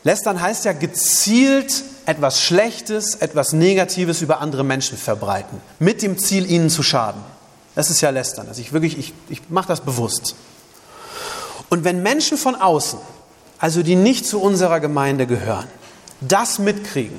Lästern 0.05 0.41
heißt 0.41 0.65
ja 0.65 0.73
gezielt 0.73 1.83
etwas 2.07 2.41
Schlechtes, 2.41 3.17
etwas 3.17 3.53
Negatives 3.53 4.23
über 4.23 4.41
andere 4.41 4.65
Menschen 4.65 4.97
verbreiten, 4.97 5.61
mit 5.79 6.03
dem 6.03 6.19
Ziel, 6.19 6.51
ihnen 6.51 6.71
zu 6.71 6.83
schaden. 6.83 7.21
Das 7.75 7.91
ist 7.91 8.01
ja 8.01 8.11
Lästern. 8.11 8.49
Also 8.49 8.61
ich 8.61 8.73
wirklich, 8.73 8.97
ich, 8.97 9.13
ich 9.29 9.51
mache 9.51 9.69
das 9.69 9.83
bewusst. 9.83 10.35
Und 11.69 11.85
wenn 11.85 12.03
Menschen 12.03 12.39
von 12.39 12.55
außen, 12.55 12.99
also 13.59 13.83
die 13.83 13.97
nicht 13.97 14.25
zu 14.25 14.41
unserer 14.41 14.81
Gemeinde 14.81 15.27
gehören, 15.27 15.67
das 16.21 16.59
mitkriegen, 16.59 17.19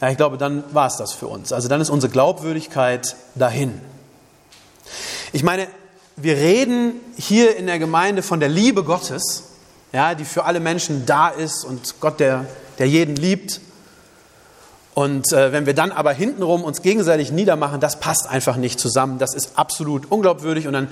ja, 0.00 0.10
ich 0.10 0.16
glaube, 0.16 0.38
dann 0.38 0.64
war 0.72 0.86
es 0.86 0.96
das 0.96 1.12
für 1.12 1.26
uns. 1.26 1.52
Also 1.52 1.68
dann 1.68 1.80
ist 1.80 1.90
unsere 1.90 2.10
Glaubwürdigkeit 2.12 3.16
dahin. 3.34 3.80
Ich 5.32 5.42
meine, 5.42 5.66
wir 6.16 6.36
reden 6.36 6.94
hier 7.16 7.56
in 7.56 7.66
der 7.66 7.78
Gemeinde 7.78 8.22
von 8.22 8.38
der 8.38 8.48
Liebe 8.48 8.84
Gottes, 8.84 9.44
ja, 9.92 10.14
die 10.14 10.24
für 10.24 10.44
alle 10.44 10.60
Menschen 10.60 11.06
da 11.06 11.28
ist 11.28 11.64
und 11.64 12.00
Gott, 12.00 12.20
der, 12.20 12.46
der 12.78 12.88
jeden 12.88 13.16
liebt. 13.16 13.60
Und 14.94 15.32
äh, 15.32 15.52
wenn 15.52 15.66
wir 15.66 15.74
dann 15.74 15.90
aber 15.90 16.12
hintenrum 16.12 16.62
uns 16.62 16.80
gegenseitig 16.80 17.32
niedermachen, 17.32 17.80
das 17.80 17.98
passt 17.98 18.28
einfach 18.28 18.56
nicht 18.56 18.78
zusammen. 18.78 19.18
Das 19.18 19.34
ist 19.34 19.58
absolut 19.58 20.10
unglaubwürdig 20.10 20.68
und 20.68 20.72
dann 20.72 20.88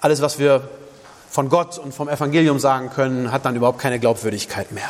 alles, 0.00 0.20
was 0.20 0.38
wir 0.40 0.68
von 1.30 1.48
Gott 1.48 1.78
und 1.78 1.94
vom 1.94 2.08
Evangelium 2.08 2.58
sagen 2.58 2.90
können, 2.90 3.30
hat 3.30 3.44
dann 3.44 3.54
überhaupt 3.54 3.78
keine 3.78 4.00
Glaubwürdigkeit 4.00 4.72
mehr. 4.72 4.88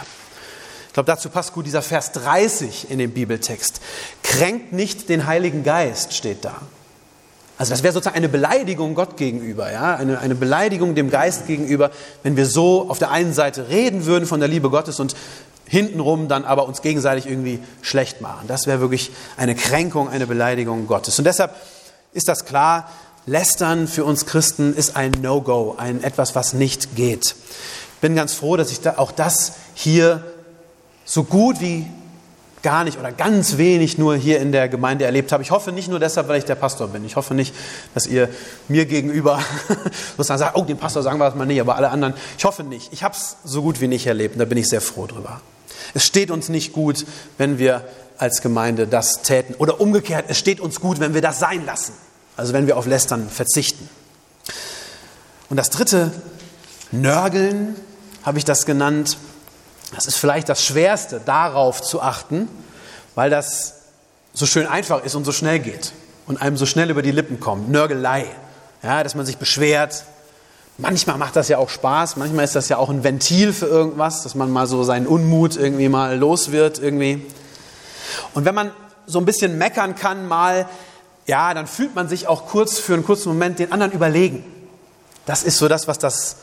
Ich 0.87 0.95
glaube, 0.95 1.07
dazu 1.07 1.29
passt 1.29 1.53
gut 1.53 1.67
dieser 1.67 1.83
Vers 1.83 2.13
30 2.13 2.91
in 2.91 2.99
dem 2.99 3.13
Bibeltext. 3.13 3.81
Kränkt 4.23 4.73
nicht 4.73 5.11
den 5.11 5.27
Heiligen 5.27 5.63
Geist, 5.63 6.15
steht 6.15 6.45
da. 6.45 6.55
Also 7.59 7.73
das 7.73 7.83
wäre 7.83 7.93
sozusagen 7.93 8.17
eine 8.17 8.29
Beleidigung 8.29 8.95
Gott 8.95 9.17
gegenüber, 9.17 9.71
ja? 9.71 9.97
eine, 9.97 10.21
eine 10.21 10.37
Beleidigung 10.37 10.95
dem 10.95 11.11
Geist 11.11 11.49
gegenüber, 11.49 11.91
wenn 12.23 12.37
wir 12.37 12.47
so 12.47 12.89
auf 12.89 13.01
der 13.01 13.11
einen 13.11 13.33
Seite 13.33 13.69
reden 13.69 14.07
würden 14.07 14.27
von 14.27 14.39
der 14.39 14.49
Liebe 14.49 14.71
Gottes 14.71 15.01
und 15.01 15.17
hintenrum 15.69 16.29
dann 16.29 16.45
aber 16.45 16.67
uns 16.67 16.83
gegenseitig 16.83 17.27
irgendwie 17.27 17.61
schlecht 17.83 18.21
machen. 18.21 18.49
Das 18.49 18.67
wäre 18.67 18.81
wirklich 18.81 19.11
eine 19.37 19.55
Kränkung, 19.55 20.09
eine 20.09 20.27
Beleidigung 20.27 20.87
Gottes. 20.87 21.19
Und 21.19 21.25
deshalb 21.25 21.55
ist 22.13 22.29
das 22.29 22.45
klar, 22.45 22.89
Lästern 23.27 23.87
für 23.87 24.05
uns 24.05 24.27
Christen 24.27 24.75
ist 24.75 24.97
ein 24.97 25.13
No-Go, 25.21 25.75
ein 25.77 26.03
etwas, 26.03 26.35
was 26.35 26.55
nicht 26.55 26.97
geht. 26.97 27.37
Ich 27.95 28.01
bin 28.01 28.17
ganz 28.17 28.33
froh, 28.33 28.57
dass 28.57 28.71
ich 28.71 28.81
da 28.81 28.95
auch 28.97 29.13
das 29.13 29.53
hier 29.75 30.25
so 31.05 31.25
gut 31.25 31.61
wie 31.61 31.87
gar 32.63 32.85
nicht 32.85 32.99
oder 32.99 33.13
ganz 33.13 33.57
wenig 33.57 33.99
nur 33.99 34.17
hier 34.17 34.41
in 34.41 34.53
der 34.53 34.69
Gemeinde 34.69 35.05
erlebt 35.05 35.33
habe. 35.33 35.43
Ich 35.43 35.51
hoffe 35.51 35.73
nicht 35.73 35.89
nur 35.89 36.01
deshalb, 36.01 36.29
weil 36.29 36.39
ich 36.39 36.45
der 36.45 36.55
Pastor 36.55 36.89
bin. 36.89 37.05
Ich 37.05 37.17
hoffe 37.17 37.35
nicht, 37.35 37.55
dass 37.95 38.07
ihr 38.07 38.29
mir 38.69 38.87
gegenüber 38.87 39.41
sozusagen 40.17 40.39
sagt, 40.39 40.57
oh, 40.57 40.65
dem 40.65 40.79
Pastor 40.79 41.03
sagen 41.03 41.19
wir 41.19 41.27
das 41.27 41.35
mal 41.35 41.47
nicht, 41.47 41.61
aber 41.61 41.77
alle 41.77 41.91
anderen. 41.91 42.15
Ich 42.37 42.45
hoffe 42.45 42.65
nicht. 42.65 42.93
Ich 42.93 43.03
habe 43.03 43.15
es 43.15 43.37
so 43.45 43.63
gut 43.63 43.81
wie 43.81 43.89
nicht 43.89 44.07
erlebt 44.07 44.35
und 44.35 44.41
da 44.41 44.45
bin 44.45 44.59
ich 44.59 44.69
sehr 44.69 44.81
froh 44.81 45.07
drüber. 45.07 45.41
Es 45.95 46.05
steht 46.05 46.31
uns 46.31 46.49
nicht 46.49 46.73
gut, 46.73 47.07
wenn 47.37 47.59
wir 47.59 47.87
als 48.19 48.43
Gemeinde 48.43 48.87
das 48.87 49.23
täten. 49.23 49.55
Oder 49.55 49.81
umgekehrt, 49.81 50.27
es 50.29 50.39
steht 50.39 50.61
uns 50.61 50.81
gut, 50.81 51.01
wenn 51.01 51.15
wir 51.15 51.23
das 51.23 51.39
sein 51.39 51.65
lassen. 51.65 51.93
Also 52.37 52.53
wenn 52.53 52.67
wir 52.67 52.77
auf 52.77 52.87
Lästern 52.87 53.29
verzichten. 53.29 53.89
Und 55.49 55.57
das 55.57 55.71
dritte, 55.71 56.13
Nörgeln, 56.91 57.77
habe 58.23 58.39
ich 58.39 58.45
das 58.45 58.67
genannt. 58.67 59.17
Das 59.95 60.07
ist 60.07 60.17
vielleicht 60.17 60.49
das 60.49 60.65
Schwerste, 60.65 61.21
darauf 61.25 61.83
zu 61.83 62.03
achten, 62.03 62.49
weil 63.15 63.31
das 63.31 63.75
so 64.35 64.47
schön 64.47 64.67
einfach 64.67 65.05
ist 65.05 65.15
und 65.15 65.25
so 65.25 65.33
schnell 65.33 65.59
geht 65.59 65.93
und 66.27 66.41
einem 66.41 66.57
so 66.57 66.67
schnell 66.67 66.91
über 66.91 67.03
die 67.03 67.11
Lippen 67.11 67.41
kommt. 67.41 67.71
Nörgelei, 67.71 68.27
ja, 68.83 69.03
dass 69.03 69.15
man 69.15 69.27
sich 69.27 69.39
beschwert, 69.39 70.05
Manchmal 70.81 71.19
macht 71.19 71.35
das 71.35 71.49
ja 71.49 71.59
auch 71.59 71.71
Spaß, 71.71 72.17
manchmal 72.17 72.45
ist 72.45 72.55
das 72.55 72.69
ja 72.69 72.77
auch 72.77 72.89
ein 72.89 73.03
Ventil 73.03 73.53
für 73.53 73.67
irgendwas, 73.67 74.23
dass 74.23 74.37
man 74.37 74.49
mal 74.49 74.69
so 74.69 74.85
seinen 74.85 75.09
Unmut 75.09 75.57
irgendwie 75.57 75.89
mal 75.89 76.17
los 76.17 76.53
wird 76.53 76.79
irgendwie. 76.79 77.27
Und 78.33 78.45
wenn 78.45 78.55
man 78.55 78.71
so 79.05 79.19
ein 79.19 79.25
bisschen 79.25 79.59
meckern 79.59 79.97
kann 79.97 80.29
mal, 80.29 80.69
ja, 81.27 81.53
dann 81.53 81.67
fühlt 81.67 81.97
man 81.97 82.09
sich 82.09 82.29
auch 82.29 82.47
kurz 82.47 82.79
für 82.79 82.95
einen 82.95 83.05
kurzen 83.05 83.29
Moment 83.31 83.59
den 83.59 83.73
anderen 83.73 83.91
überlegen. 83.91 84.45
Das 85.27 85.43
ist 85.43 85.59
so 85.59 85.67
das, 85.67 85.89
was 85.89 85.99
das, 85.99 86.37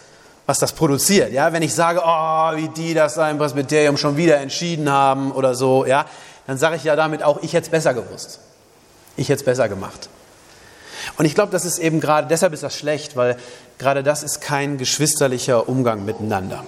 was 0.45 0.59
das 0.59 0.73
produziert. 0.73 1.31
Ja, 1.31 1.53
wenn 1.53 1.63
ich 1.63 1.73
sage, 1.73 2.01
oh, 2.03 2.55
wie 2.57 2.67
die 2.67 2.93
das 2.93 3.15
im 3.15 3.37
Presbyterium 3.37 3.95
schon 3.95 4.17
wieder 4.17 4.37
entschieden 4.37 4.91
haben 4.91 5.31
oder 5.31 5.55
so, 5.55 5.85
ja, 5.85 6.05
dann 6.45 6.57
sage 6.57 6.75
ich 6.75 6.83
ja 6.83 6.97
damit 6.97 7.23
auch, 7.23 7.41
ich 7.41 7.53
hätte 7.53 7.67
es 7.67 7.71
besser 7.71 7.93
gewusst. 7.93 8.41
Ich 9.15 9.29
hätte 9.29 9.39
es 9.39 9.45
besser 9.45 9.69
gemacht. 9.69 10.09
Und 11.17 11.25
ich 11.25 11.35
glaube, 11.35 11.51
das 11.51 11.65
ist 11.65 11.79
eben 11.79 11.99
gerade, 11.99 12.27
deshalb 12.27 12.53
ist 12.53 12.63
das 12.63 12.75
schlecht, 12.75 13.15
weil 13.15 13.37
gerade 13.77 14.03
das 14.03 14.23
ist 14.23 14.41
kein 14.41 14.77
geschwisterlicher 14.77 15.67
Umgang 15.67 16.05
miteinander. 16.05 16.63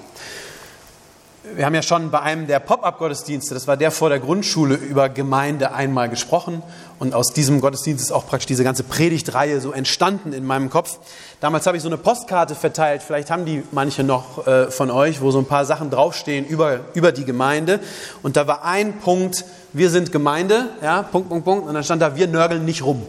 Wir 1.56 1.66
haben 1.66 1.76
ja 1.76 1.82
schon 1.82 2.12
bei 2.12 2.20
einem 2.20 2.46
der 2.46 2.60
Pop-up-Gottesdienste, 2.60 3.54
das 3.54 3.68
war 3.68 3.78
der 3.78 3.92
vor 3.92 4.10
der 4.10 4.20
Grundschule, 4.20 4.76
über 4.76 5.08
Gemeinde 5.08 5.72
einmal 5.72 6.10
gesprochen. 6.10 6.62
Und 7.00 7.14
aus 7.14 7.32
diesem 7.32 7.62
Gottesdienst 7.62 8.04
ist 8.04 8.12
auch 8.12 8.28
praktisch 8.28 8.48
diese 8.48 8.64
ganze 8.66 8.84
Predigtreihe 8.84 9.62
so 9.62 9.72
entstanden 9.72 10.34
in 10.34 10.46
meinem 10.46 10.70
Kopf. 10.70 11.00
Damals 11.40 11.66
habe 11.66 11.78
ich 11.78 11.84
so 11.84 11.90
eine 11.90 11.98
Postkarte 11.98 12.54
verteilt, 12.54 13.02
vielleicht 13.02 13.32
haben 13.32 13.46
die 13.46 13.64
manche 13.72 14.04
noch 14.04 14.46
äh, 14.46 14.70
von 14.72 14.92
euch, 14.92 15.22
wo 15.22 15.32
so 15.32 15.40
ein 15.40 15.46
paar 15.46 15.66
Sachen 15.66 15.90
draufstehen 15.90 16.46
über, 16.46 16.82
über 16.94 17.14
die 17.14 17.24
Gemeinde. 17.24 17.80
Und 18.24 18.36
da 18.36 18.46
war 18.48 18.66
ein 18.66 19.00
Punkt, 19.00 19.46
wir 19.72 19.90
sind 19.90 20.12
Gemeinde, 20.12 20.70
ja, 20.82 21.04
Punkt, 21.04 21.30
Punkt, 21.30 21.46
Punkt. 21.46 21.68
Und 21.68 21.76
dann 21.76 21.84
stand 21.84 22.02
da, 22.02 22.16
wir 22.16 22.28
nörgeln 22.28 22.66
nicht 22.66 22.84
rum. 22.84 23.04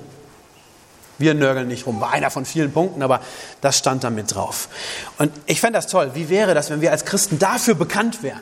Wir 1.19 1.35
nörgeln 1.35 1.69
nicht 1.69 1.87
rum. 1.87 2.01
War 2.01 2.13
einer 2.13 2.31
von 2.31 2.45
vielen 2.45 2.73
Punkten, 2.73 3.03
aber 3.03 3.21
das 3.61 3.77
stand 3.77 4.05
da 4.05 4.11
mit 4.11 4.35
drauf. 4.35 4.69
Und 5.19 5.33
ich 5.47 5.61
fände 5.61 5.79
das 5.79 5.89
toll. 5.89 6.13
Wie 6.15 6.29
wäre 6.29 6.55
das, 6.55 6.71
wenn 6.71 6.81
wir 6.81 6.93
als 6.93 7.05
Christen 7.05 7.39
dafür 7.39 7.75
bekannt 7.75 8.23
wären? 8.23 8.41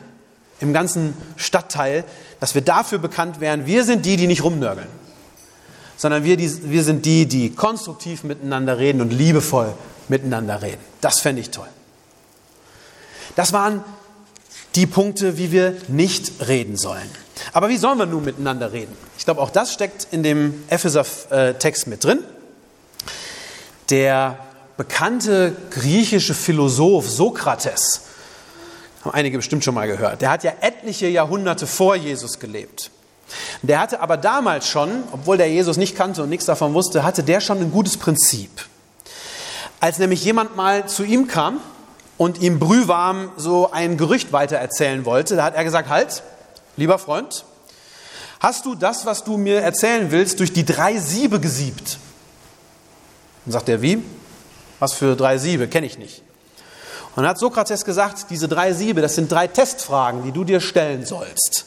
im 0.59 0.73
ganzen 0.73 1.15
Stadtteil, 1.35 2.03
dass 2.39 2.55
wir 2.55 2.61
dafür 2.61 2.97
bekannt 2.97 3.39
wären, 3.39 3.65
wir 3.65 3.83
sind 3.83 4.05
die, 4.05 4.17
die 4.17 4.27
nicht 4.27 4.43
rumnörgeln, 4.43 4.87
sondern 5.97 6.23
wir, 6.23 6.37
die, 6.37 6.69
wir 6.69 6.83
sind 6.83 7.05
die, 7.05 7.25
die 7.25 7.53
konstruktiv 7.53 8.23
miteinander 8.23 8.77
reden 8.77 9.01
und 9.01 9.11
liebevoll 9.11 9.73
miteinander 10.07 10.61
reden. 10.61 10.81
Das 11.01 11.19
fände 11.19 11.41
ich 11.41 11.51
toll. 11.51 11.67
Das 13.35 13.53
waren 13.53 13.83
die 14.75 14.87
Punkte, 14.87 15.37
wie 15.37 15.51
wir 15.51 15.75
nicht 15.87 16.47
reden 16.47 16.77
sollen. 16.77 17.09
Aber 17.53 17.69
wie 17.69 17.77
sollen 17.77 17.99
wir 17.99 18.05
nun 18.05 18.25
miteinander 18.25 18.71
reden? 18.71 18.95
Ich 19.17 19.25
glaube, 19.25 19.41
auch 19.41 19.49
das 19.49 19.73
steckt 19.73 20.07
in 20.11 20.23
dem 20.23 20.63
Epheser-Text 20.69 21.87
mit 21.87 22.03
drin. 22.03 22.19
Der 23.89 24.37
bekannte 24.75 25.55
griechische 25.71 26.33
Philosoph 26.33 27.09
Sokrates, 27.09 28.01
haben 29.01 29.13
einige 29.13 29.37
bestimmt 29.37 29.63
schon 29.63 29.73
mal 29.73 29.87
gehört, 29.87 30.21
der 30.21 30.29
hat 30.29 30.43
ja 30.43 30.51
etliche 30.61 31.07
Jahrhunderte 31.07 31.67
vor 31.67 31.95
Jesus 31.95 32.39
gelebt. 32.39 32.91
Der 33.61 33.79
hatte 33.79 33.99
aber 34.01 34.17
damals 34.17 34.67
schon, 34.67 35.03
obwohl 35.11 35.37
der 35.37 35.49
Jesus 35.49 35.77
nicht 35.77 35.95
kannte 35.95 36.23
und 36.23 36.29
nichts 36.29 36.45
davon 36.45 36.73
wusste, 36.73 37.03
hatte 37.03 37.23
der 37.23 37.41
schon 37.41 37.59
ein 37.59 37.71
gutes 37.71 37.97
Prinzip. 37.97 38.49
Als 39.79 39.99
nämlich 39.99 40.23
jemand 40.23 40.55
mal 40.55 40.87
zu 40.87 41.03
ihm 41.03 41.27
kam 41.27 41.59
und 42.17 42.41
ihm 42.41 42.59
brühwarm 42.59 43.31
so 43.37 43.71
ein 43.71 43.97
Gerücht 43.97 44.31
weitererzählen 44.31 45.05
wollte, 45.05 45.35
da 45.35 45.43
hat 45.43 45.55
er 45.55 45.63
gesagt, 45.63 45.89
halt, 45.89 46.23
lieber 46.77 46.99
Freund, 46.99 47.45
hast 48.39 48.65
du 48.65 48.75
das, 48.75 49.05
was 49.05 49.23
du 49.23 49.37
mir 49.37 49.61
erzählen 49.61 50.11
willst, 50.11 50.39
durch 50.39 50.53
die 50.53 50.65
drei 50.65 50.97
Siebe 50.97 51.39
gesiebt? 51.39 51.99
Dann 53.47 53.53
sagt 53.53 53.69
er, 53.69 53.81
wie? 53.81 54.03
Was 54.79 54.91
für 54.91 55.15
drei 55.15 55.37
Siebe? 55.37 55.69
Kenne 55.69 55.87
ich 55.87 55.97
nicht. 55.97 56.21
Und 57.15 57.23
dann 57.23 57.29
hat 57.29 57.39
Sokrates 57.39 57.85
gesagt, 57.85 58.25
diese 58.29 58.49
drei 58.49 58.73
Siebe, 58.73 59.01
das 59.01 59.15
sind 59.15 59.31
drei 59.31 59.47
Testfragen, 59.47 60.23
die 60.23 60.33
du 60.33 60.43
dir 60.43 60.59
stellen 60.59 61.05
sollst. 61.05 61.65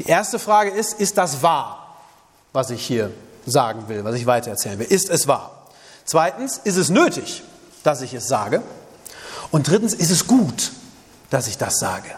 Die 0.00 0.06
erste 0.06 0.40
Frage 0.40 0.70
ist, 0.70 0.94
ist 0.94 1.16
das 1.16 1.40
wahr, 1.40 1.96
was 2.52 2.70
ich 2.70 2.84
hier 2.84 3.12
sagen 3.46 3.84
will, 3.86 4.02
was 4.02 4.16
ich 4.16 4.26
weitererzählen 4.26 4.80
will? 4.80 4.86
Ist 4.86 5.10
es 5.10 5.28
wahr? 5.28 5.68
Zweitens, 6.04 6.58
ist 6.58 6.76
es 6.76 6.90
nötig, 6.90 7.44
dass 7.84 8.02
ich 8.02 8.14
es 8.14 8.26
sage? 8.26 8.60
Und 9.52 9.68
drittens, 9.68 9.94
ist 9.94 10.10
es 10.10 10.26
gut, 10.26 10.72
dass 11.30 11.46
ich 11.46 11.56
das 11.56 11.78
sage? 11.78 12.10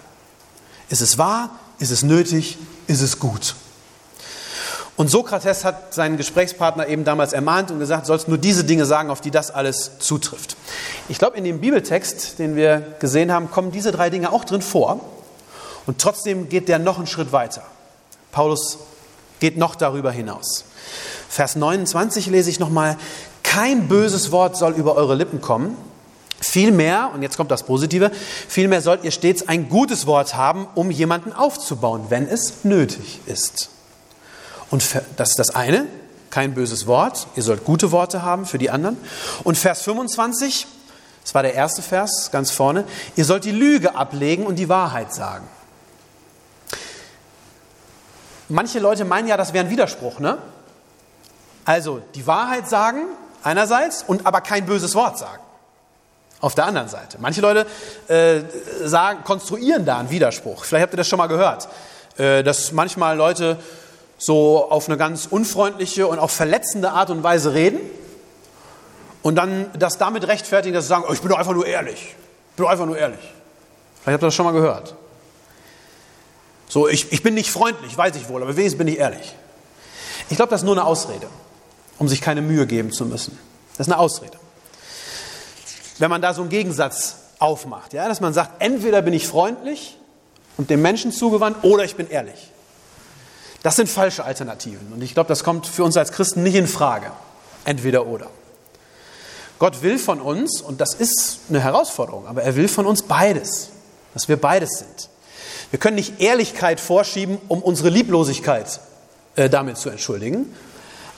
Ist 0.88 1.02
es 1.02 1.18
wahr? 1.18 1.50
Ist 1.78 1.90
es 1.90 2.02
nötig? 2.02 2.56
Ist 2.86 3.02
es 3.02 3.18
gut? 3.18 3.54
Und 4.96 5.10
Sokrates 5.10 5.64
hat 5.64 5.92
seinen 5.92 6.16
Gesprächspartner 6.16 6.86
eben 6.86 7.04
damals 7.04 7.32
ermahnt 7.32 7.70
und 7.72 7.80
gesagt, 7.80 8.06
sollst 8.06 8.28
nur 8.28 8.38
diese 8.38 8.62
Dinge 8.62 8.86
sagen, 8.86 9.10
auf 9.10 9.20
die 9.20 9.32
das 9.32 9.50
alles 9.50 9.98
zutrifft. 9.98 10.56
Ich 11.08 11.18
glaube, 11.18 11.36
in 11.36 11.42
dem 11.42 11.60
Bibeltext, 11.60 12.38
den 12.38 12.54
wir 12.54 12.94
gesehen 13.00 13.32
haben, 13.32 13.50
kommen 13.50 13.72
diese 13.72 13.90
drei 13.90 14.08
Dinge 14.08 14.32
auch 14.32 14.44
drin 14.44 14.62
vor. 14.62 15.00
Und 15.86 16.00
trotzdem 16.00 16.48
geht 16.48 16.68
der 16.68 16.78
noch 16.78 16.98
einen 16.98 17.08
Schritt 17.08 17.32
weiter. 17.32 17.62
Paulus 18.30 18.78
geht 19.40 19.56
noch 19.56 19.74
darüber 19.74 20.12
hinaus. 20.12 20.64
Vers 21.28 21.56
29 21.56 22.26
lese 22.26 22.48
ich 22.48 22.60
nochmal, 22.60 22.96
kein 23.42 23.88
böses 23.88 24.30
Wort 24.30 24.56
soll 24.56 24.72
über 24.74 24.94
eure 24.94 25.16
Lippen 25.16 25.40
kommen. 25.40 25.76
Vielmehr, 26.40 27.10
und 27.14 27.22
jetzt 27.22 27.36
kommt 27.36 27.50
das 27.50 27.64
Positive, 27.64 28.12
vielmehr 28.48 28.80
sollt 28.80 29.02
ihr 29.02 29.10
stets 29.10 29.48
ein 29.48 29.68
gutes 29.68 30.06
Wort 30.06 30.36
haben, 30.36 30.68
um 30.74 30.90
jemanden 30.90 31.32
aufzubauen, 31.32 32.06
wenn 32.10 32.28
es 32.28 32.64
nötig 32.64 33.20
ist. 33.26 33.70
Und 34.74 34.84
das 35.16 35.30
ist 35.30 35.38
das 35.38 35.54
eine, 35.54 35.86
kein 36.30 36.52
böses 36.52 36.88
Wort. 36.88 37.28
Ihr 37.36 37.44
sollt 37.44 37.64
gute 37.64 37.92
Worte 37.92 38.22
haben 38.22 38.44
für 38.44 38.58
die 38.58 38.70
anderen. 38.70 38.96
Und 39.44 39.56
Vers 39.56 39.82
25, 39.82 40.66
das 41.22 41.32
war 41.32 41.44
der 41.44 41.54
erste 41.54 41.80
Vers 41.80 42.30
ganz 42.32 42.50
vorne, 42.50 42.82
ihr 43.14 43.24
sollt 43.24 43.44
die 43.44 43.52
Lüge 43.52 43.94
ablegen 43.94 44.44
und 44.44 44.56
die 44.56 44.68
Wahrheit 44.68 45.14
sagen. 45.14 45.46
Manche 48.48 48.80
Leute 48.80 49.04
meinen 49.04 49.28
ja, 49.28 49.36
das 49.36 49.52
wäre 49.52 49.64
ein 49.64 49.70
Widerspruch, 49.70 50.18
ne? 50.18 50.38
Also 51.64 52.02
die 52.16 52.26
Wahrheit 52.26 52.68
sagen 52.68 53.04
einerseits 53.44 54.02
und 54.02 54.26
aber 54.26 54.40
kein 54.40 54.66
böses 54.66 54.96
Wort 54.96 55.18
sagen. 55.18 55.42
Auf 56.40 56.56
der 56.56 56.66
anderen 56.66 56.88
Seite. 56.88 57.18
Manche 57.20 57.40
Leute 57.40 57.64
äh, 58.08 58.40
sagen, 58.84 59.22
konstruieren 59.22 59.86
da 59.86 59.98
einen 59.98 60.10
Widerspruch. 60.10 60.64
Vielleicht 60.64 60.82
habt 60.82 60.94
ihr 60.94 60.96
das 60.96 61.06
schon 61.06 61.18
mal 61.18 61.28
gehört, 61.28 61.68
äh, 62.16 62.42
dass 62.42 62.72
manchmal 62.72 63.16
Leute 63.16 63.56
so 64.18 64.70
auf 64.70 64.88
eine 64.88 64.96
ganz 64.96 65.26
unfreundliche 65.26 66.06
und 66.06 66.18
auch 66.18 66.30
verletzende 66.30 66.90
Art 66.92 67.10
und 67.10 67.22
Weise 67.22 67.54
reden 67.54 67.80
und 69.22 69.36
dann 69.36 69.70
das 69.78 69.98
damit 69.98 70.26
rechtfertigen, 70.28 70.74
dass 70.74 70.84
sie 70.84 70.88
sagen, 70.88 71.04
oh, 71.08 71.12
ich 71.12 71.20
bin 71.20 71.30
doch 71.30 71.38
einfach 71.38 71.54
nur 71.54 71.66
ehrlich. 71.66 72.14
Ich 72.50 72.56
bin 72.56 72.64
doch 72.64 72.70
einfach 72.70 72.86
nur 72.86 72.98
ehrlich. 72.98 73.20
Vielleicht 74.02 74.14
habt 74.14 74.22
ihr 74.22 74.26
das 74.26 74.34
schon 74.34 74.44
mal 74.44 74.52
gehört. 74.52 74.94
So, 76.68 76.88
ich, 76.88 77.12
ich 77.12 77.22
bin 77.22 77.34
nicht 77.34 77.50
freundlich, 77.50 77.96
weiß 77.96 78.16
ich 78.16 78.28
wohl, 78.28 78.42
aber 78.42 78.56
wenigstens 78.56 78.78
bin 78.78 78.88
ich 78.88 78.98
ehrlich. 78.98 79.34
Ich 80.28 80.36
glaube, 80.36 80.50
das 80.50 80.62
ist 80.62 80.66
nur 80.66 80.74
eine 80.74 80.84
Ausrede, 80.84 81.26
um 81.98 82.08
sich 82.08 82.20
keine 82.20 82.42
Mühe 82.42 82.66
geben 82.66 82.92
zu 82.92 83.06
müssen. 83.06 83.38
Das 83.76 83.86
ist 83.86 83.92
eine 83.92 84.00
Ausrede. 84.00 84.38
Wenn 85.98 86.10
man 86.10 86.22
da 86.22 86.34
so 86.34 86.42
einen 86.42 86.50
Gegensatz 86.50 87.16
aufmacht, 87.38 87.92
ja, 87.92 88.08
dass 88.08 88.20
man 88.20 88.32
sagt, 88.32 88.62
entweder 88.62 89.02
bin 89.02 89.14
ich 89.14 89.26
freundlich 89.26 89.98
und 90.56 90.70
dem 90.70 90.82
Menschen 90.82 91.12
zugewandt 91.12 91.58
oder 91.62 91.84
ich 91.84 91.96
bin 91.96 92.08
ehrlich. 92.08 92.50
Das 93.64 93.76
sind 93.76 93.88
falsche 93.88 94.24
Alternativen. 94.24 94.92
Und 94.92 95.02
ich 95.02 95.14
glaube, 95.14 95.28
das 95.28 95.42
kommt 95.42 95.66
für 95.66 95.84
uns 95.84 95.96
als 95.96 96.12
Christen 96.12 96.42
nicht 96.42 96.54
in 96.54 96.66
Frage. 96.66 97.10
Entweder 97.64 98.06
oder. 98.06 98.26
Gott 99.58 99.80
will 99.80 99.98
von 99.98 100.20
uns, 100.20 100.60
und 100.60 100.82
das 100.82 100.92
ist 100.92 101.40
eine 101.48 101.60
Herausforderung, 101.60 102.26
aber 102.26 102.42
er 102.42 102.56
will 102.56 102.68
von 102.68 102.84
uns 102.84 103.02
beides, 103.02 103.70
dass 104.12 104.28
wir 104.28 104.36
beides 104.36 104.80
sind. 104.80 105.08
Wir 105.70 105.78
können 105.78 105.94
nicht 105.94 106.20
Ehrlichkeit 106.20 106.78
vorschieben, 106.78 107.38
um 107.48 107.62
unsere 107.62 107.88
Lieblosigkeit 107.88 108.80
äh, 109.34 109.48
damit 109.48 109.78
zu 109.78 109.88
entschuldigen, 109.88 110.54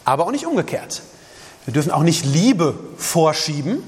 aber 0.04 0.24
auch 0.24 0.30
nicht 0.30 0.46
umgekehrt. 0.46 1.02
Wir 1.64 1.74
dürfen 1.74 1.90
auch 1.90 2.04
nicht 2.04 2.24
Liebe 2.24 2.78
vorschieben, 2.96 3.82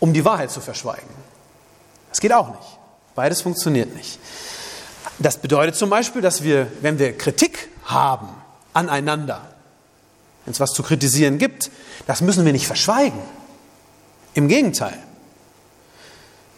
um 0.00 0.14
die 0.14 0.24
Wahrheit 0.24 0.50
zu 0.50 0.62
verschweigen. 0.62 1.10
Das 2.08 2.20
geht 2.20 2.32
auch 2.32 2.48
nicht. 2.48 2.78
Beides 3.14 3.42
funktioniert 3.42 3.94
nicht. 3.94 4.18
Das 5.18 5.38
bedeutet 5.38 5.76
zum 5.76 5.90
Beispiel, 5.90 6.22
dass 6.22 6.42
wir, 6.42 6.66
wenn 6.80 6.98
wir 6.98 7.16
Kritik 7.16 7.68
haben 7.84 8.28
aneinander, 8.72 9.40
wenn 10.44 10.52
es 10.52 10.60
was 10.60 10.72
zu 10.72 10.82
kritisieren 10.82 11.38
gibt, 11.38 11.70
das 12.06 12.20
müssen 12.20 12.44
wir 12.44 12.52
nicht 12.52 12.66
verschweigen. 12.66 13.20
Im 14.34 14.48
Gegenteil. 14.48 14.98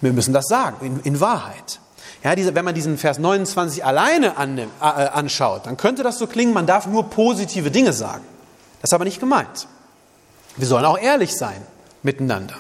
Wir 0.01 0.13
müssen 0.13 0.33
das 0.33 0.47
sagen, 0.47 0.85
in, 0.85 1.01
in 1.01 1.21
Wahrheit. 1.21 1.81
Ja, 2.25 2.35
diese, 2.35 2.55
wenn 2.55 2.65
man 2.65 2.75
diesen 2.75 2.99
Vers 2.99 3.19
29 3.19 3.85
alleine 3.85 4.37
annimmt, 4.37 4.73
äh, 4.81 4.85
anschaut, 4.85 5.67
dann 5.67 5.77
könnte 5.77 6.03
das 6.03 6.19
so 6.19 6.27
klingen, 6.27 6.53
man 6.53 6.67
darf 6.67 6.87
nur 6.87 7.11
positive 7.11 7.71
Dinge 7.71 7.93
sagen. 7.93 8.25
Das 8.81 8.91
ist 8.91 8.95
aber 8.95 9.05
nicht 9.05 9.21
gemeint. 9.21 9.69
Wir 10.57 10.67
sollen 10.67 10.85
auch 10.85 10.99
ehrlich 10.99 11.37
sein 11.37 11.63
miteinander. 12.03 12.55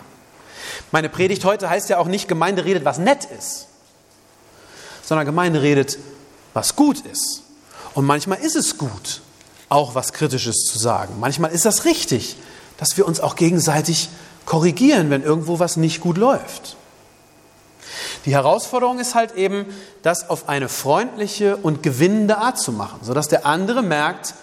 Meine 0.92 1.08
Predigt 1.08 1.44
heute 1.44 1.68
heißt 1.68 1.88
ja 1.88 1.98
auch 1.98 2.06
nicht, 2.06 2.28
Gemeinde 2.28 2.64
redet, 2.64 2.84
was 2.84 2.98
nett 2.98 3.24
ist, 3.24 3.66
sondern 5.06 5.24
Gemeinde 5.24 5.62
redet, 5.62 5.98
was 6.52 6.76
gut 6.76 7.00
ist. 7.06 7.42
Und 7.94 8.04
manchmal 8.04 8.38
ist 8.40 8.56
es 8.56 8.76
gut, 8.76 9.22
auch 9.68 9.94
was 9.94 10.12
Kritisches 10.12 10.64
zu 10.64 10.78
sagen. 10.78 11.14
Manchmal 11.20 11.52
ist 11.52 11.64
das 11.64 11.84
richtig, 11.84 12.36
dass 12.76 12.96
wir 12.96 13.06
uns 13.06 13.20
auch 13.20 13.36
gegenseitig 13.36 14.10
korrigieren, 14.44 15.08
wenn 15.10 15.22
irgendwo 15.22 15.60
was 15.60 15.76
nicht 15.76 16.00
gut 16.00 16.18
läuft. 16.18 16.76
Die 18.24 18.32
Herausforderung 18.32 18.98
ist 18.98 19.14
halt 19.14 19.36
eben, 19.36 19.66
das 20.02 20.28
auf 20.28 20.48
eine 20.48 20.68
freundliche 20.68 21.56
und 21.56 21.84
gewinnende 21.84 22.38
Art 22.38 22.58
zu 22.58 22.72
machen, 22.72 22.98
sodass 23.02 23.28
der 23.28 23.46
andere 23.46 23.82
merkt, 23.82 24.34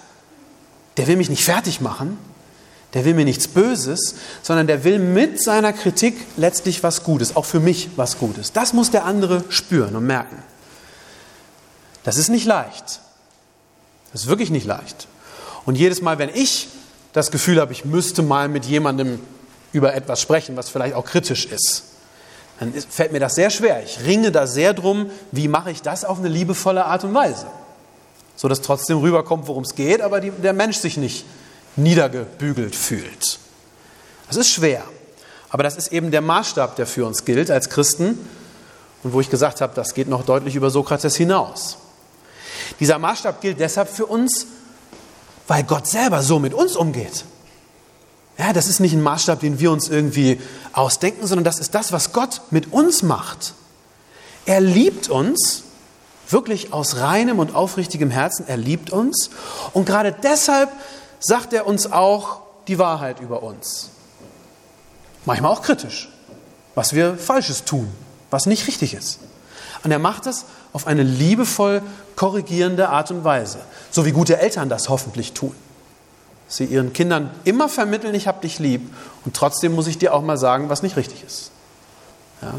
der 0.96 1.08
will 1.08 1.18
mich 1.18 1.30
nicht 1.30 1.44
fertig 1.44 1.82
machen, 1.82 2.18
der 2.94 3.04
will 3.04 3.16
mir 3.16 3.26
nichts 3.26 3.50
Böses, 3.50 4.16
sondern 4.42 4.68
der 4.68 4.86
will 4.86 5.00
mit 5.00 5.44
seiner 5.44 5.74
Kritik 5.74 6.16
letztlich 6.38 6.84
was 6.84 7.04
Gutes, 7.04 7.36
auch 7.36 7.46
für 7.46 7.60
mich 7.60 7.90
was 7.98 8.18
Gutes. 8.18 8.54
Das 8.54 8.72
muss 8.72 8.92
der 8.92 9.04
andere 9.04 9.44
spüren 9.50 9.96
und 9.96 10.06
merken. 10.06 10.42
Das 12.04 12.18
ist 12.18 12.30
nicht 12.30 12.46
leicht. 12.46 13.00
Das 14.12 14.24
ist 14.24 14.28
wirklich 14.28 14.50
nicht 14.50 14.66
leicht. 14.66 15.08
Und 15.66 15.76
jedes 15.76 16.02
Mal, 16.02 16.20
wenn 16.20 16.30
ich 16.30 16.68
das 17.14 17.32
Gefühl 17.32 17.60
habe, 17.60 17.72
ich 17.72 17.86
müsste 17.86 18.22
mal 18.22 18.50
mit 18.50 18.66
jemandem 18.66 19.20
über 19.72 19.94
etwas 19.94 20.22
sprechen, 20.22 20.56
was 20.56 20.70
vielleicht 20.70 20.96
auch 20.96 21.06
kritisch 21.06 21.46
ist, 21.46 21.84
dann 22.60 22.74
fällt 22.74 23.12
mir 23.12 23.20
das 23.20 23.36
sehr 23.36 23.50
schwer. 23.50 23.84
Ich 23.84 24.06
ringe 24.06 24.32
da 24.32 24.46
sehr 24.46 24.74
drum, 24.74 25.10
wie 25.32 25.48
mache 25.48 25.72
ich 25.72 25.82
das 25.82 26.06
auf 26.06 26.20
eine 26.20 26.28
liebevolle 26.28 26.86
Art 26.86 27.04
und 27.04 27.14
Weise. 27.14 27.48
So 28.36 28.48
dass 28.48 28.62
trotzdem 28.62 29.00
rüberkommt, 29.00 29.48
worum 29.48 29.64
es 29.64 29.76
geht, 29.76 30.02
aber 30.02 30.20
die, 30.20 30.32
der 30.32 30.54
Mensch 30.54 30.78
sich 30.78 30.98
nicht 30.98 31.26
niedergebügelt 31.76 32.76
fühlt. 32.76 33.40
Das 34.28 34.38
ist 34.38 34.50
schwer. 34.50 34.84
Aber 35.50 35.64
das 35.64 35.76
ist 35.76 35.92
eben 35.92 36.12
der 36.12 36.22
Maßstab, 36.22 36.76
der 36.76 36.88
für 36.88 37.06
uns 37.06 37.26
gilt 37.26 37.52
als 37.52 37.70
Christen 37.70 38.18
und 39.04 39.14
wo 39.14 39.22
ich 39.22 39.30
gesagt 39.30 39.62
habe, 39.62 39.74
das 39.76 39.94
geht 39.94 40.08
noch 40.08 40.26
deutlich 40.26 40.56
über 40.56 40.70
Sokrates 40.70 41.16
hinaus. 41.16 41.78
Dieser 42.80 43.00
Maßstab 43.00 43.42
gilt 43.42 43.60
deshalb 43.60 43.90
für 43.90 44.06
uns, 44.06 44.48
weil 45.48 45.64
Gott 45.64 45.88
selber 45.88 46.22
so 46.22 46.40
mit 46.40 46.54
uns 46.54 46.76
umgeht. 46.76 47.26
Ja, 48.38 48.54
das 48.54 48.68
ist 48.68 48.80
nicht 48.80 48.94
ein 48.94 49.02
Maßstab, 49.02 49.40
den 49.40 49.60
wir 49.60 49.72
uns 49.72 49.88
irgendwie 49.88 50.42
ausdenken, 50.74 51.28
sondern 51.28 51.44
das 51.44 51.60
ist 51.60 51.76
das, 51.76 51.92
was 51.92 52.14
Gott 52.14 52.42
mit 52.50 52.74
uns 52.74 53.04
macht. 53.04 53.54
Er 54.46 54.60
liebt 54.60 55.10
uns, 55.10 55.64
wirklich 56.34 56.74
aus 56.74 56.98
reinem 56.98 57.40
und 57.40 57.56
aufrichtigem 57.56 58.10
Herzen. 58.10 58.46
Er 58.48 58.58
liebt 58.58 58.90
uns. 58.90 59.30
Und 59.74 59.86
gerade 59.86 60.12
deshalb 60.12 60.70
sagt 61.20 61.54
er 61.54 61.68
uns 61.68 61.92
auch 61.92 62.42
die 62.68 62.80
Wahrheit 62.80 63.20
über 63.22 63.44
uns. 63.44 63.90
Manchmal 65.26 65.52
auch 65.52 65.62
kritisch, 65.62 66.10
was 66.76 66.94
wir 66.94 67.18
Falsches 67.18 67.64
tun, 67.64 67.90
was 68.30 68.46
nicht 68.46 68.68
richtig 68.68 68.94
ist. 68.94 69.20
Und 69.84 69.92
er 69.92 70.00
macht 70.00 70.28
es 70.28 70.46
auf 70.74 70.88
eine 70.88 71.04
liebevoll 71.04 71.82
korrigierende 72.16 72.90
Art 72.90 73.12
und 73.12 73.24
Weise, 73.24 73.60
so 73.92 74.06
wie 74.06 74.12
gute 74.12 74.38
Eltern 74.40 74.70
das 74.70 74.90
hoffentlich 74.90 75.34
tun. 75.34 75.56
Sie 76.48 76.66
ihren 76.66 76.94
Kindern 76.94 77.32
immer 77.46 77.70
vermitteln, 77.70 78.14
ich 78.14 78.28
habe 78.28 78.42
dich 78.42 78.60
lieb, 78.60 78.94
und 79.26 79.36
trotzdem 79.36 79.74
muss 79.74 79.88
ich 79.88 79.98
dir 79.98 80.14
auch 80.14 80.22
mal 80.22 80.38
sagen, 80.38 80.70
was 80.70 80.84
nicht 80.84 80.98
richtig 80.98 81.24
ist. 81.24 81.52
Ja? 82.42 82.54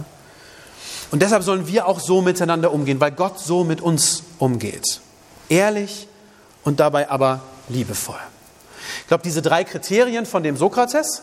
Und 1.11 1.22
deshalb 1.22 1.42
sollen 1.42 1.68
wir 1.68 1.87
auch 1.87 2.00
so 2.00 2.22
miteinander 2.22 2.72
umgehen, 2.72 2.98
weil 2.98 3.12
Gott 3.12 3.38
so 3.38 3.62
mit 3.62 3.81
uns 3.81 4.22
umgeht. 4.38 5.00
Ehrlich 5.48 6.09
und 6.64 6.81
dabei 6.81 7.11
aber 7.11 7.42
liebevoll. 7.68 8.18
Ich 9.00 9.07
glaube, 9.09 9.22
diese 9.22 9.42
drei 9.42 9.64
Kriterien 9.64 10.27
von 10.27 10.42
dem 10.42 10.57
Sokrates, 10.57 11.22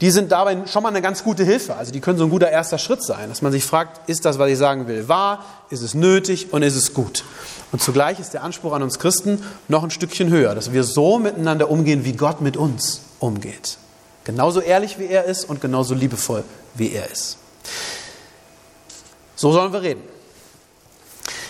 die 0.00 0.10
sind 0.10 0.32
dabei 0.32 0.66
schon 0.66 0.82
mal 0.82 0.88
eine 0.88 1.02
ganz 1.02 1.22
gute 1.22 1.44
Hilfe. 1.44 1.76
Also 1.76 1.92
die 1.92 2.00
können 2.00 2.18
so 2.18 2.24
ein 2.24 2.30
guter 2.30 2.50
erster 2.50 2.78
Schritt 2.78 3.04
sein, 3.04 3.28
dass 3.28 3.42
man 3.42 3.52
sich 3.52 3.64
fragt, 3.64 4.08
ist 4.08 4.24
das, 4.24 4.38
was 4.38 4.50
ich 4.50 4.58
sagen 4.58 4.88
will, 4.88 5.08
wahr, 5.08 5.44
ist 5.70 5.82
es 5.82 5.94
nötig 5.94 6.52
und 6.52 6.62
ist 6.62 6.74
es 6.74 6.92
gut? 6.92 7.24
Und 7.70 7.80
zugleich 7.80 8.18
ist 8.18 8.34
der 8.34 8.42
Anspruch 8.42 8.72
an 8.72 8.82
uns 8.82 8.98
Christen 8.98 9.44
noch 9.68 9.84
ein 9.84 9.90
Stückchen 9.90 10.28
höher, 10.28 10.54
dass 10.54 10.72
wir 10.72 10.84
so 10.84 11.18
miteinander 11.18 11.70
umgehen, 11.70 12.04
wie 12.04 12.12
Gott 12.12 12.40
mit 12.40 12.56
uns 12.56 13.02
umgeht. 13.20 13.78
Genauso 14.24 14.60
ehrlich 14.60 14.98
wie 14.98 15.06
er 15.06 15.24
ist 15.24 15.44
und 15.44 15.60
genauso 15.60 15.94
liebevoll 15.94 16.44
wie 16.74 16.92
er 16.92 17.10
ist. 17.10 17.38
So 19.36 19.52
sollen 19.52 19.72
wir 19.72 19.82
reden. 19.82 20.02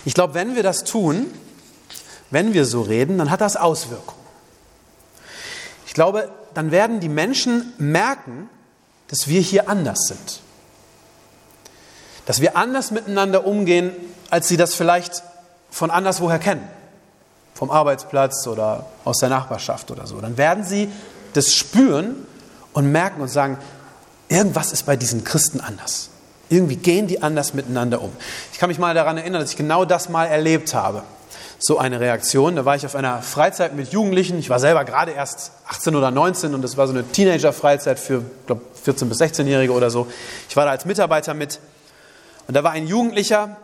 Ich 0.05 0.14
glaube, 0.14 0.35
wenn 0.35 0.57
wir 0.57 0.62
das 0.62 0.85
tun, 0.85 1.26
wenn 2.31 2.55
wir 2.55 2.64
so 2.64 2.83
reden, 2.83 3.18
dann 3.18 3.31
hat 3.31 3.40
das 3.40 3.57
Auswirkungen. 3.57 4.20
Ich 5.87 5.94
glaube, 5.94 6.31
dann 6.54 6.70
werden 6.70 7.00
die 7.00 7.08
Menschen 7.08 7.72
merken, 7.78 8.48
dass 9.08 9.28
wir 9.28 9.40
hier 9.40 9.68
anders 9.68 10.06
sind. 10.06 10.40
Dass 12.26 12.40
wir 12.40 12.56
anders 12.56 12.90
miteinander 12.90 13.46
umgehen, 13.46 13.92
als 14.30 14.48
sie 14.48 14.56
das 14.56 14.74
vielleicht 14.74 15.22
von 15.70 15.90
anderswoher 15.90 16.38
kennen. 16.38 16.66
Vom 17.54 17.70
Arbeitsplatz 17.70 18.46
oder 18.46 18.86
aus 19.04 19.18
der 19.18 19.28
Nachbarschaft 19.28 19.90
oder 19.90 20.06
so. 20.06 20.20
Dann 20.20 20.36
werden 20.36 20.64
sie 20.64 20.88
das 21.34 21.54
spüren 21.54 22.26
und 22.72 22.90
merken 22.90 23.20
und 23.20 23.28
sagen, 23.28 23.58
irgendwas 24.28 24.72
ist 24.72 24.86
bei 24.86 24.96
diesen 24.96 25.24
Christen 25.24 25.60
anders. 25.60 26.10
Irgendwie 26.48 26.76
gehen 26.76 27.06
die 27.06 27.22
anders 27.22 27.54
miteinander 27.54 28.02
um. 28.02 28.12
Ich 28.52 28.58
kann 28.58 28.68
mich 28.68 28.78
mal 28.78 28.94
daran 28.94 29.16
erinnern, 29.16 29.40
dass 29.40 29.50
ich 29.50 29.56
genau 29.56 29.84
das 29.84 30.08
mal 30.08 30.26
erlebt 30.26 30.74
habe 30.74 31.02
so 31.62 31.79
eine 31.79 32.01
Reaktion. 32.01 32.57
Da 32.57 32.64
war 32.64 32.75
ich 32.75 32.85
auf 32.85 32.96
einer 32.96 33.22
Freizeit 33.22 33.75
mit 33.75 33.92
Jugendlichen. 33.92 34.38
Ich 34.38 34.51
war 34.51 34.59
selber 34.59 34.85
gerade 34.85 35.12
erst 35.12 35.53
18 35.68 35.94
oder 35.94 36.11
19 36.11 36.55
und 36.55 36.62
das 36.62 36.77
war 36.77 36.88
so 36.88 36.92
eine 36.92 37.05
Teenager-Freizeit 37.05 38.01
für, 38.01 38.25
glaube 38.46 38.62
14 38.83 39.09
bis 39.09 39.20
16-Jährige 39.20 39.72
oder 39.72 39.88
so. 39.88 40.09
Ich 40.48 40.57
war 40.57 40.64
da 40.64 40.72
als 40.72 40.85
Mitarbeiter 40.85 41.35
mit. 41.35 41.61
Und 42.48 42.55
da 42.55 42.64
war 42.64 42.72
ein 42.72 42.88
Jugendlicher, 42.88 43.57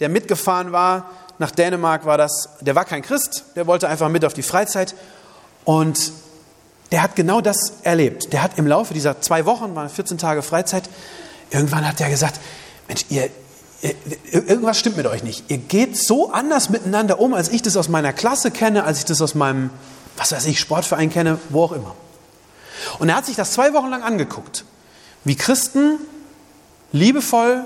der 0.00 0.08
mitgefahren 0.08 0.72
war. 0.72 1.10
Nach 1.38 1.52
Dänemark 1.52 2.04
war 2.06 2.18
das, 2.18 2.48
der 2.60 2.74
war 2.74 2.84
kein 2.84 3.02
Christ, 3.02 3.44
der 3.54 3.68
wollte 3.68 3.88
einfach 3.88 4.08
mit 4.08 4.24
auf 4.24 4.34
die 4.34 4.42
Freizeit. 4.42 4.94
Und 5.64 6.12
der 6.90 7.02
hat 7.02 7.14
genau 7.14 7.40
das 7.40 7.74
erlebt. 7.84 8.32
Der 8.32 8.42
hat 8.42 8.58
im 8.58 8.66
Laufe 8.66 8.94
dieser 8.94 9.20
zwei 9.20 9.46
Wochen, 9.46 9.76
waren 9.76 9.88
14 9.88 10.18
Tage 10.18 10.42
Freizeit, 10.42 10.88
irgendwann 11.50 11.86
hat 11.86 12.00
er 12.00 12.10
gesagt, 12.10 12.40
Mensch, 12.88 13.04
ihr, 13.08 13.30
irgendwas 14.30 14.78
stimmt 14.78 14.96
mit 14.96 15.06
euch 15.06 15.22
nicht. 15.22 15.44
Ihr 15.48 15.58
geht 15.58 15.96
so 15.96 16.32
anders 16.32 16.70
miteinander 16.70 17.20
um, 17.20 17.34
als 17.34 17.48
ich 17.48 17.62
das 17.62 17.76
aus 17.76 17.88
meiner 17.88 18.12
Klasse 18.12 18.50
kenne, 18.50 18.84
als 18.84 18.98
ich 18.98 19.04
das 19.04 19.20
aus 19.20 19.34
meinem, 19.34 19.70
was 20.16 20.32
weiß 20.32 20.46
ich, 20.46 20.58
Sportverein 20.58 21.10
kenne, 21.10 21.38
wo 21.50 21.64
auch 21.64 21.72
immer. 21.72 21.94
Und 22.98 23.08
er 23.08 23.16
hat 23.16 23.26
sich 23.26 23.36
das 23.36 23.52
zwei 23.52 23.72
Wochen 23.74 23.88
lang 23.90 24.02
angeguckt, 24.02 24.64
wie 25.24 25.36
Christen 25.36 25.98
liebevoll 26.92 27.64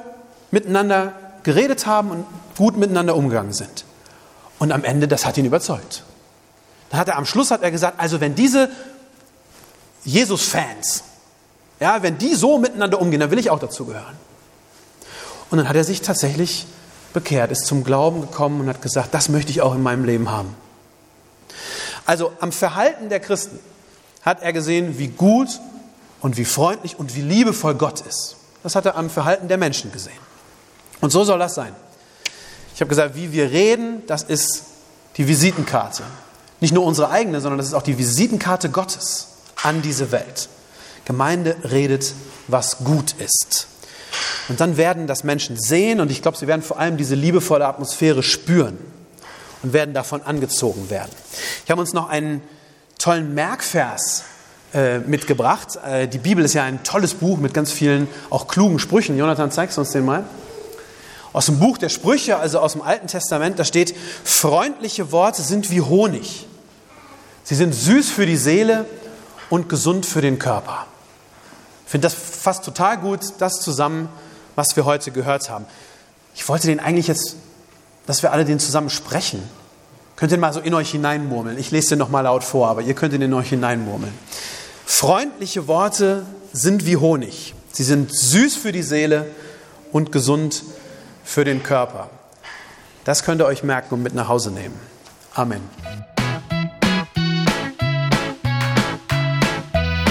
miteinander 0.50 1.12
geredet 1.42 1.86
haben 1.86 2.10
und 2.10 2.26
gut 2.56 2.76
miteinander 2.76 3.14
umgegangen 3.14 3.52
sind. 3.52 3.84
Und 4.58 4.72
am 4.72 4.84
Ende, 4.84 5.06
das 5.06 5.24
hat 5.24 5.38
ihn 5.38 5.44
überzeugt. 5.44 6.02
Dann 6.90 7.00
hat 7.00 7.08
er 7.08 7.16
am 7.16 7.26
Schluss 7.26 7.50
hat 7.50 7.62
er 7.62 7.70
gesagt, 7.70 8.00
also 8.00 8.20
wenn 8.20 8.34
diese 8.34 8.70
Jesus-Fans, 10.04 11.04
ja, 11.80 12.02
wenn 12.02 12.18
die 12.18 12.34
so 12.34 12.58
miteinander 12.58 13.00
umgehen, 13.00 13.20
dann 13.20 13.30
will 13.30 13.38
ich 13.38 13.50
auch 13.50 13.60
dazu 13.60 13.84
gehören. 13.84 14.16
Und 15.50 15.58
dann 15.58 15.68
hat 15.68 15.76
er 15.76 15.84
sich 15.84 16.02
tatsächlich 16.02 16.66
bekehrt, 17.12 17.50
ist 17.50 17.66
zum 17.66 17.84
Glauben 17.84 18.20
gekommen 18.20 18.60
und 18.60 18.68
hat 18.68 18.82
gesagt, 18.82 19.14
das 19.14 19.28
möchte 19.28 19.50
ich 19.50 19.62
auch 19.62 19.74
in 19.74 19.82
meinem 19.82 20.04
Leben 20.04 20.30
haben. 20.30 20.54
Also 22.04 22.32
am 22.40 22.52
Verhalten 22.52 23.08
der 23.08 23.20
Christen 23.20 23.58
hat 24.22 24.42
er 24.42 24.52
gesehen, 24.52 24.98
wie 24.98 25.08
gut 25.08 25.48
und 26.20 26.36
wie 26.36 26.44
freundlich 26.44 26.98
und 26.98 27.16
wie 27.16 27.22
liebevoll 27.22 27.74
Gott 27.74 28.00
ist. 28.00 28.36
Das 28.62 28.74
hat 28.74 28.86
er 28.86 28.96
am 28.96 29.08
Verhalten 29.08 29.48
der 29.48 29.58
Menschen 29.58 29.92
gesehen. 29.92 30.18
Und 31.00 31.10
so 31.10 31.24
soll 31.24 31.38
das 31.38 31.54
sein. 31.54 31.74
Ich 32.74 32.80
habe 32.80 32.88
gesagt, 32.88 33.14
wie 33.14 33.32
wir 33.32 33.50
reden, 33.50 34.02
das 34.06 34.22
ist 34.22 34.64
die 35.16 35.26
Visitenkarte. 35.26 36.02
Nicht 36.60 36.74
nur 36.74 36.84
unsere 36.84 37.10
eigene, 37.10 37.40
sondern 37.40 37.58
das 37.58 37.68
ist 37.68 37.74
auch 37.74 37.82
die 37.82 37.98
Visitenkarte 37.98 38.70
Gottes 38.70 39.28
an 39.62 39.82
diese 39.82 40.10
Welt. 40.12 40.48
Gemeinde 41.04 41.56
redet, 41.64 42.12
was 42.48 42.78
gut 42.78 43.14
ist. 43.18 43.66
Und 44.48 44.60
dann 44.60 44.76
werden 44.76 45.06
das 45.06 45.24
Menschen 45.24 45.58
sehen 45.58 46.00
und 46.00 46.10
ich 46.10 46.22
glaube, 46.22 46.36
sie 46.36 46.46
werden 46.46 46.62
vor 46.62 46.78
allem 46.78 46.96
diese 46.96 47.14
liebevolle 47.14 47.66
Atmosphäre 47.66 48.22
spüren 48.22 48.78
und 49.62 49.72
werden 49.72 49.94
davon 49.94 50.22
angezogen 50.22 50.90
werden. 50.90 51.10
Ich 51.64 51.70
habe 51.70 51.80
uns 51.80 51.92
noch 51.92 52.08
einen 52.08 52.42
tollen 52.98 53.34
Merkvers 53.34 54.24
äh, 54.74 54.98
mitgebracht. 54.98 55.78
Äh, 55.84 56.08
die 56.08 56.18
Bibel 56.18 56.44
ist 56.44 56.54
ja 56.54 56.64
ein 56.64 56.82
tolles 56.82 57.14
Buch 57.14 57.38
mit 57.38 57.54
ganz 57.54 57.72
vielen 57.72 58.08
auch 58.30 58.48
klugen 58.48 58.78
Sprüchen. 58.78 59.16
Jonathan, 59.16 59.50
zeigst 59.50 59.76
du 59.76 59.80
uns 59.80 59.92
den 59.92 60.04
mal? 60.04 60.24
Aus 61.32 61.46
dem 61.46 61.58
Buch 61.58 61.78
der 61.78 61.88
Sprüche, 61.88 62.38
also 62.38 62.58
aus 62.58 62.72
dem 62.72 62.82
Alten 62.82 63.06
Testament, 63.06 63.58
da 63.58 63.64
steht, 63.64 63.94
freundliche 64.24 65.12
Worte 65.12 65.42
sind 65.42 65.70
wie 65.70 65.80
Honig. 65.80 66.46
Sie 67.44 67.54
sind 67.54 67.74
süß 67.74 68.10
für 68.10 68.26
die 68.26 68.36
Seele 68.36 68.86
und 69.50 69.68
gesund 69.68 70.04
für 70.04 70.20
den 70.20 70.38
Körper. 70.38 70.86
Ich 71.88 71.90
finde, 71.90 72.04
das 72.04 72.12
fasst 72.12 72.66
total 72.66 72.98
gut 72.98 73.20
das 73.38 73.62
zusammen, 73.62 74.10
was 74.56 74.76
wir 74.76 74.84
heute 74.84 75.10
gehört 75.10 75.48
haben. 75.48 75.64
Ich 76.34 76.46
wollte 76.46 76.66
den 76.66 76.80
eigentlich 76.80 77.06
jetzt, 77.06 77.36
dass 78.04 78.22
wir 78.22 78.30
alle 78.30 78.44
den 78.44 78.58
zusammen 78.58 78.90
sprechen. 78.90 79.42
Könnt 80.14 80.30
ihr 80.30 80.36
mal 80.36 80.52
so 80.52 80.60
in 80.60 80.74
euch 80.74 80.90
hineinmurmeln. 80.90 81.56
Ich 81.56 81.70
lese 81.70 81.88
den 81.88 81.98
nochmal 81.98 82.24
laut 82.24 82.44
vor, 82.44 82.68
aber 82.68 82.82
ihr 82.82 82.92
könnt 82.92 83.14
ihn 83.14 83.22
in 83.22 83.32
euch 83.32 83.48
hineinmurmeln. 83.48 84.12
Freundliche 84.84 85.66
Worte 85.66 86.26
sind 86.52 86.84
wie 86.84 86.98
Honig. 86.98 87.54
Sie 87.72 87.84
sind 87.84 88.14
süß 88.14 88.56
für 88.56 88.72
die 88.72 88.82
Seele 88.82 89.24
und 89.90 90.12
gesund 90.12 90.64
für 91.24 91.46
den 91.46 91.62
Körper. 91.62 92.10
Das 93.04 93.22
könnt 93.22 93.40
ihr 93.40 93.46
euch 93.46 93.62
merken 93.62 93.94
und 93.94 94.02
mit 94.02 94.12
nach 94.12 94.28
Hause 94.28 94.50
nehmen. 94.50 94.78
Amen. 95.32 95.62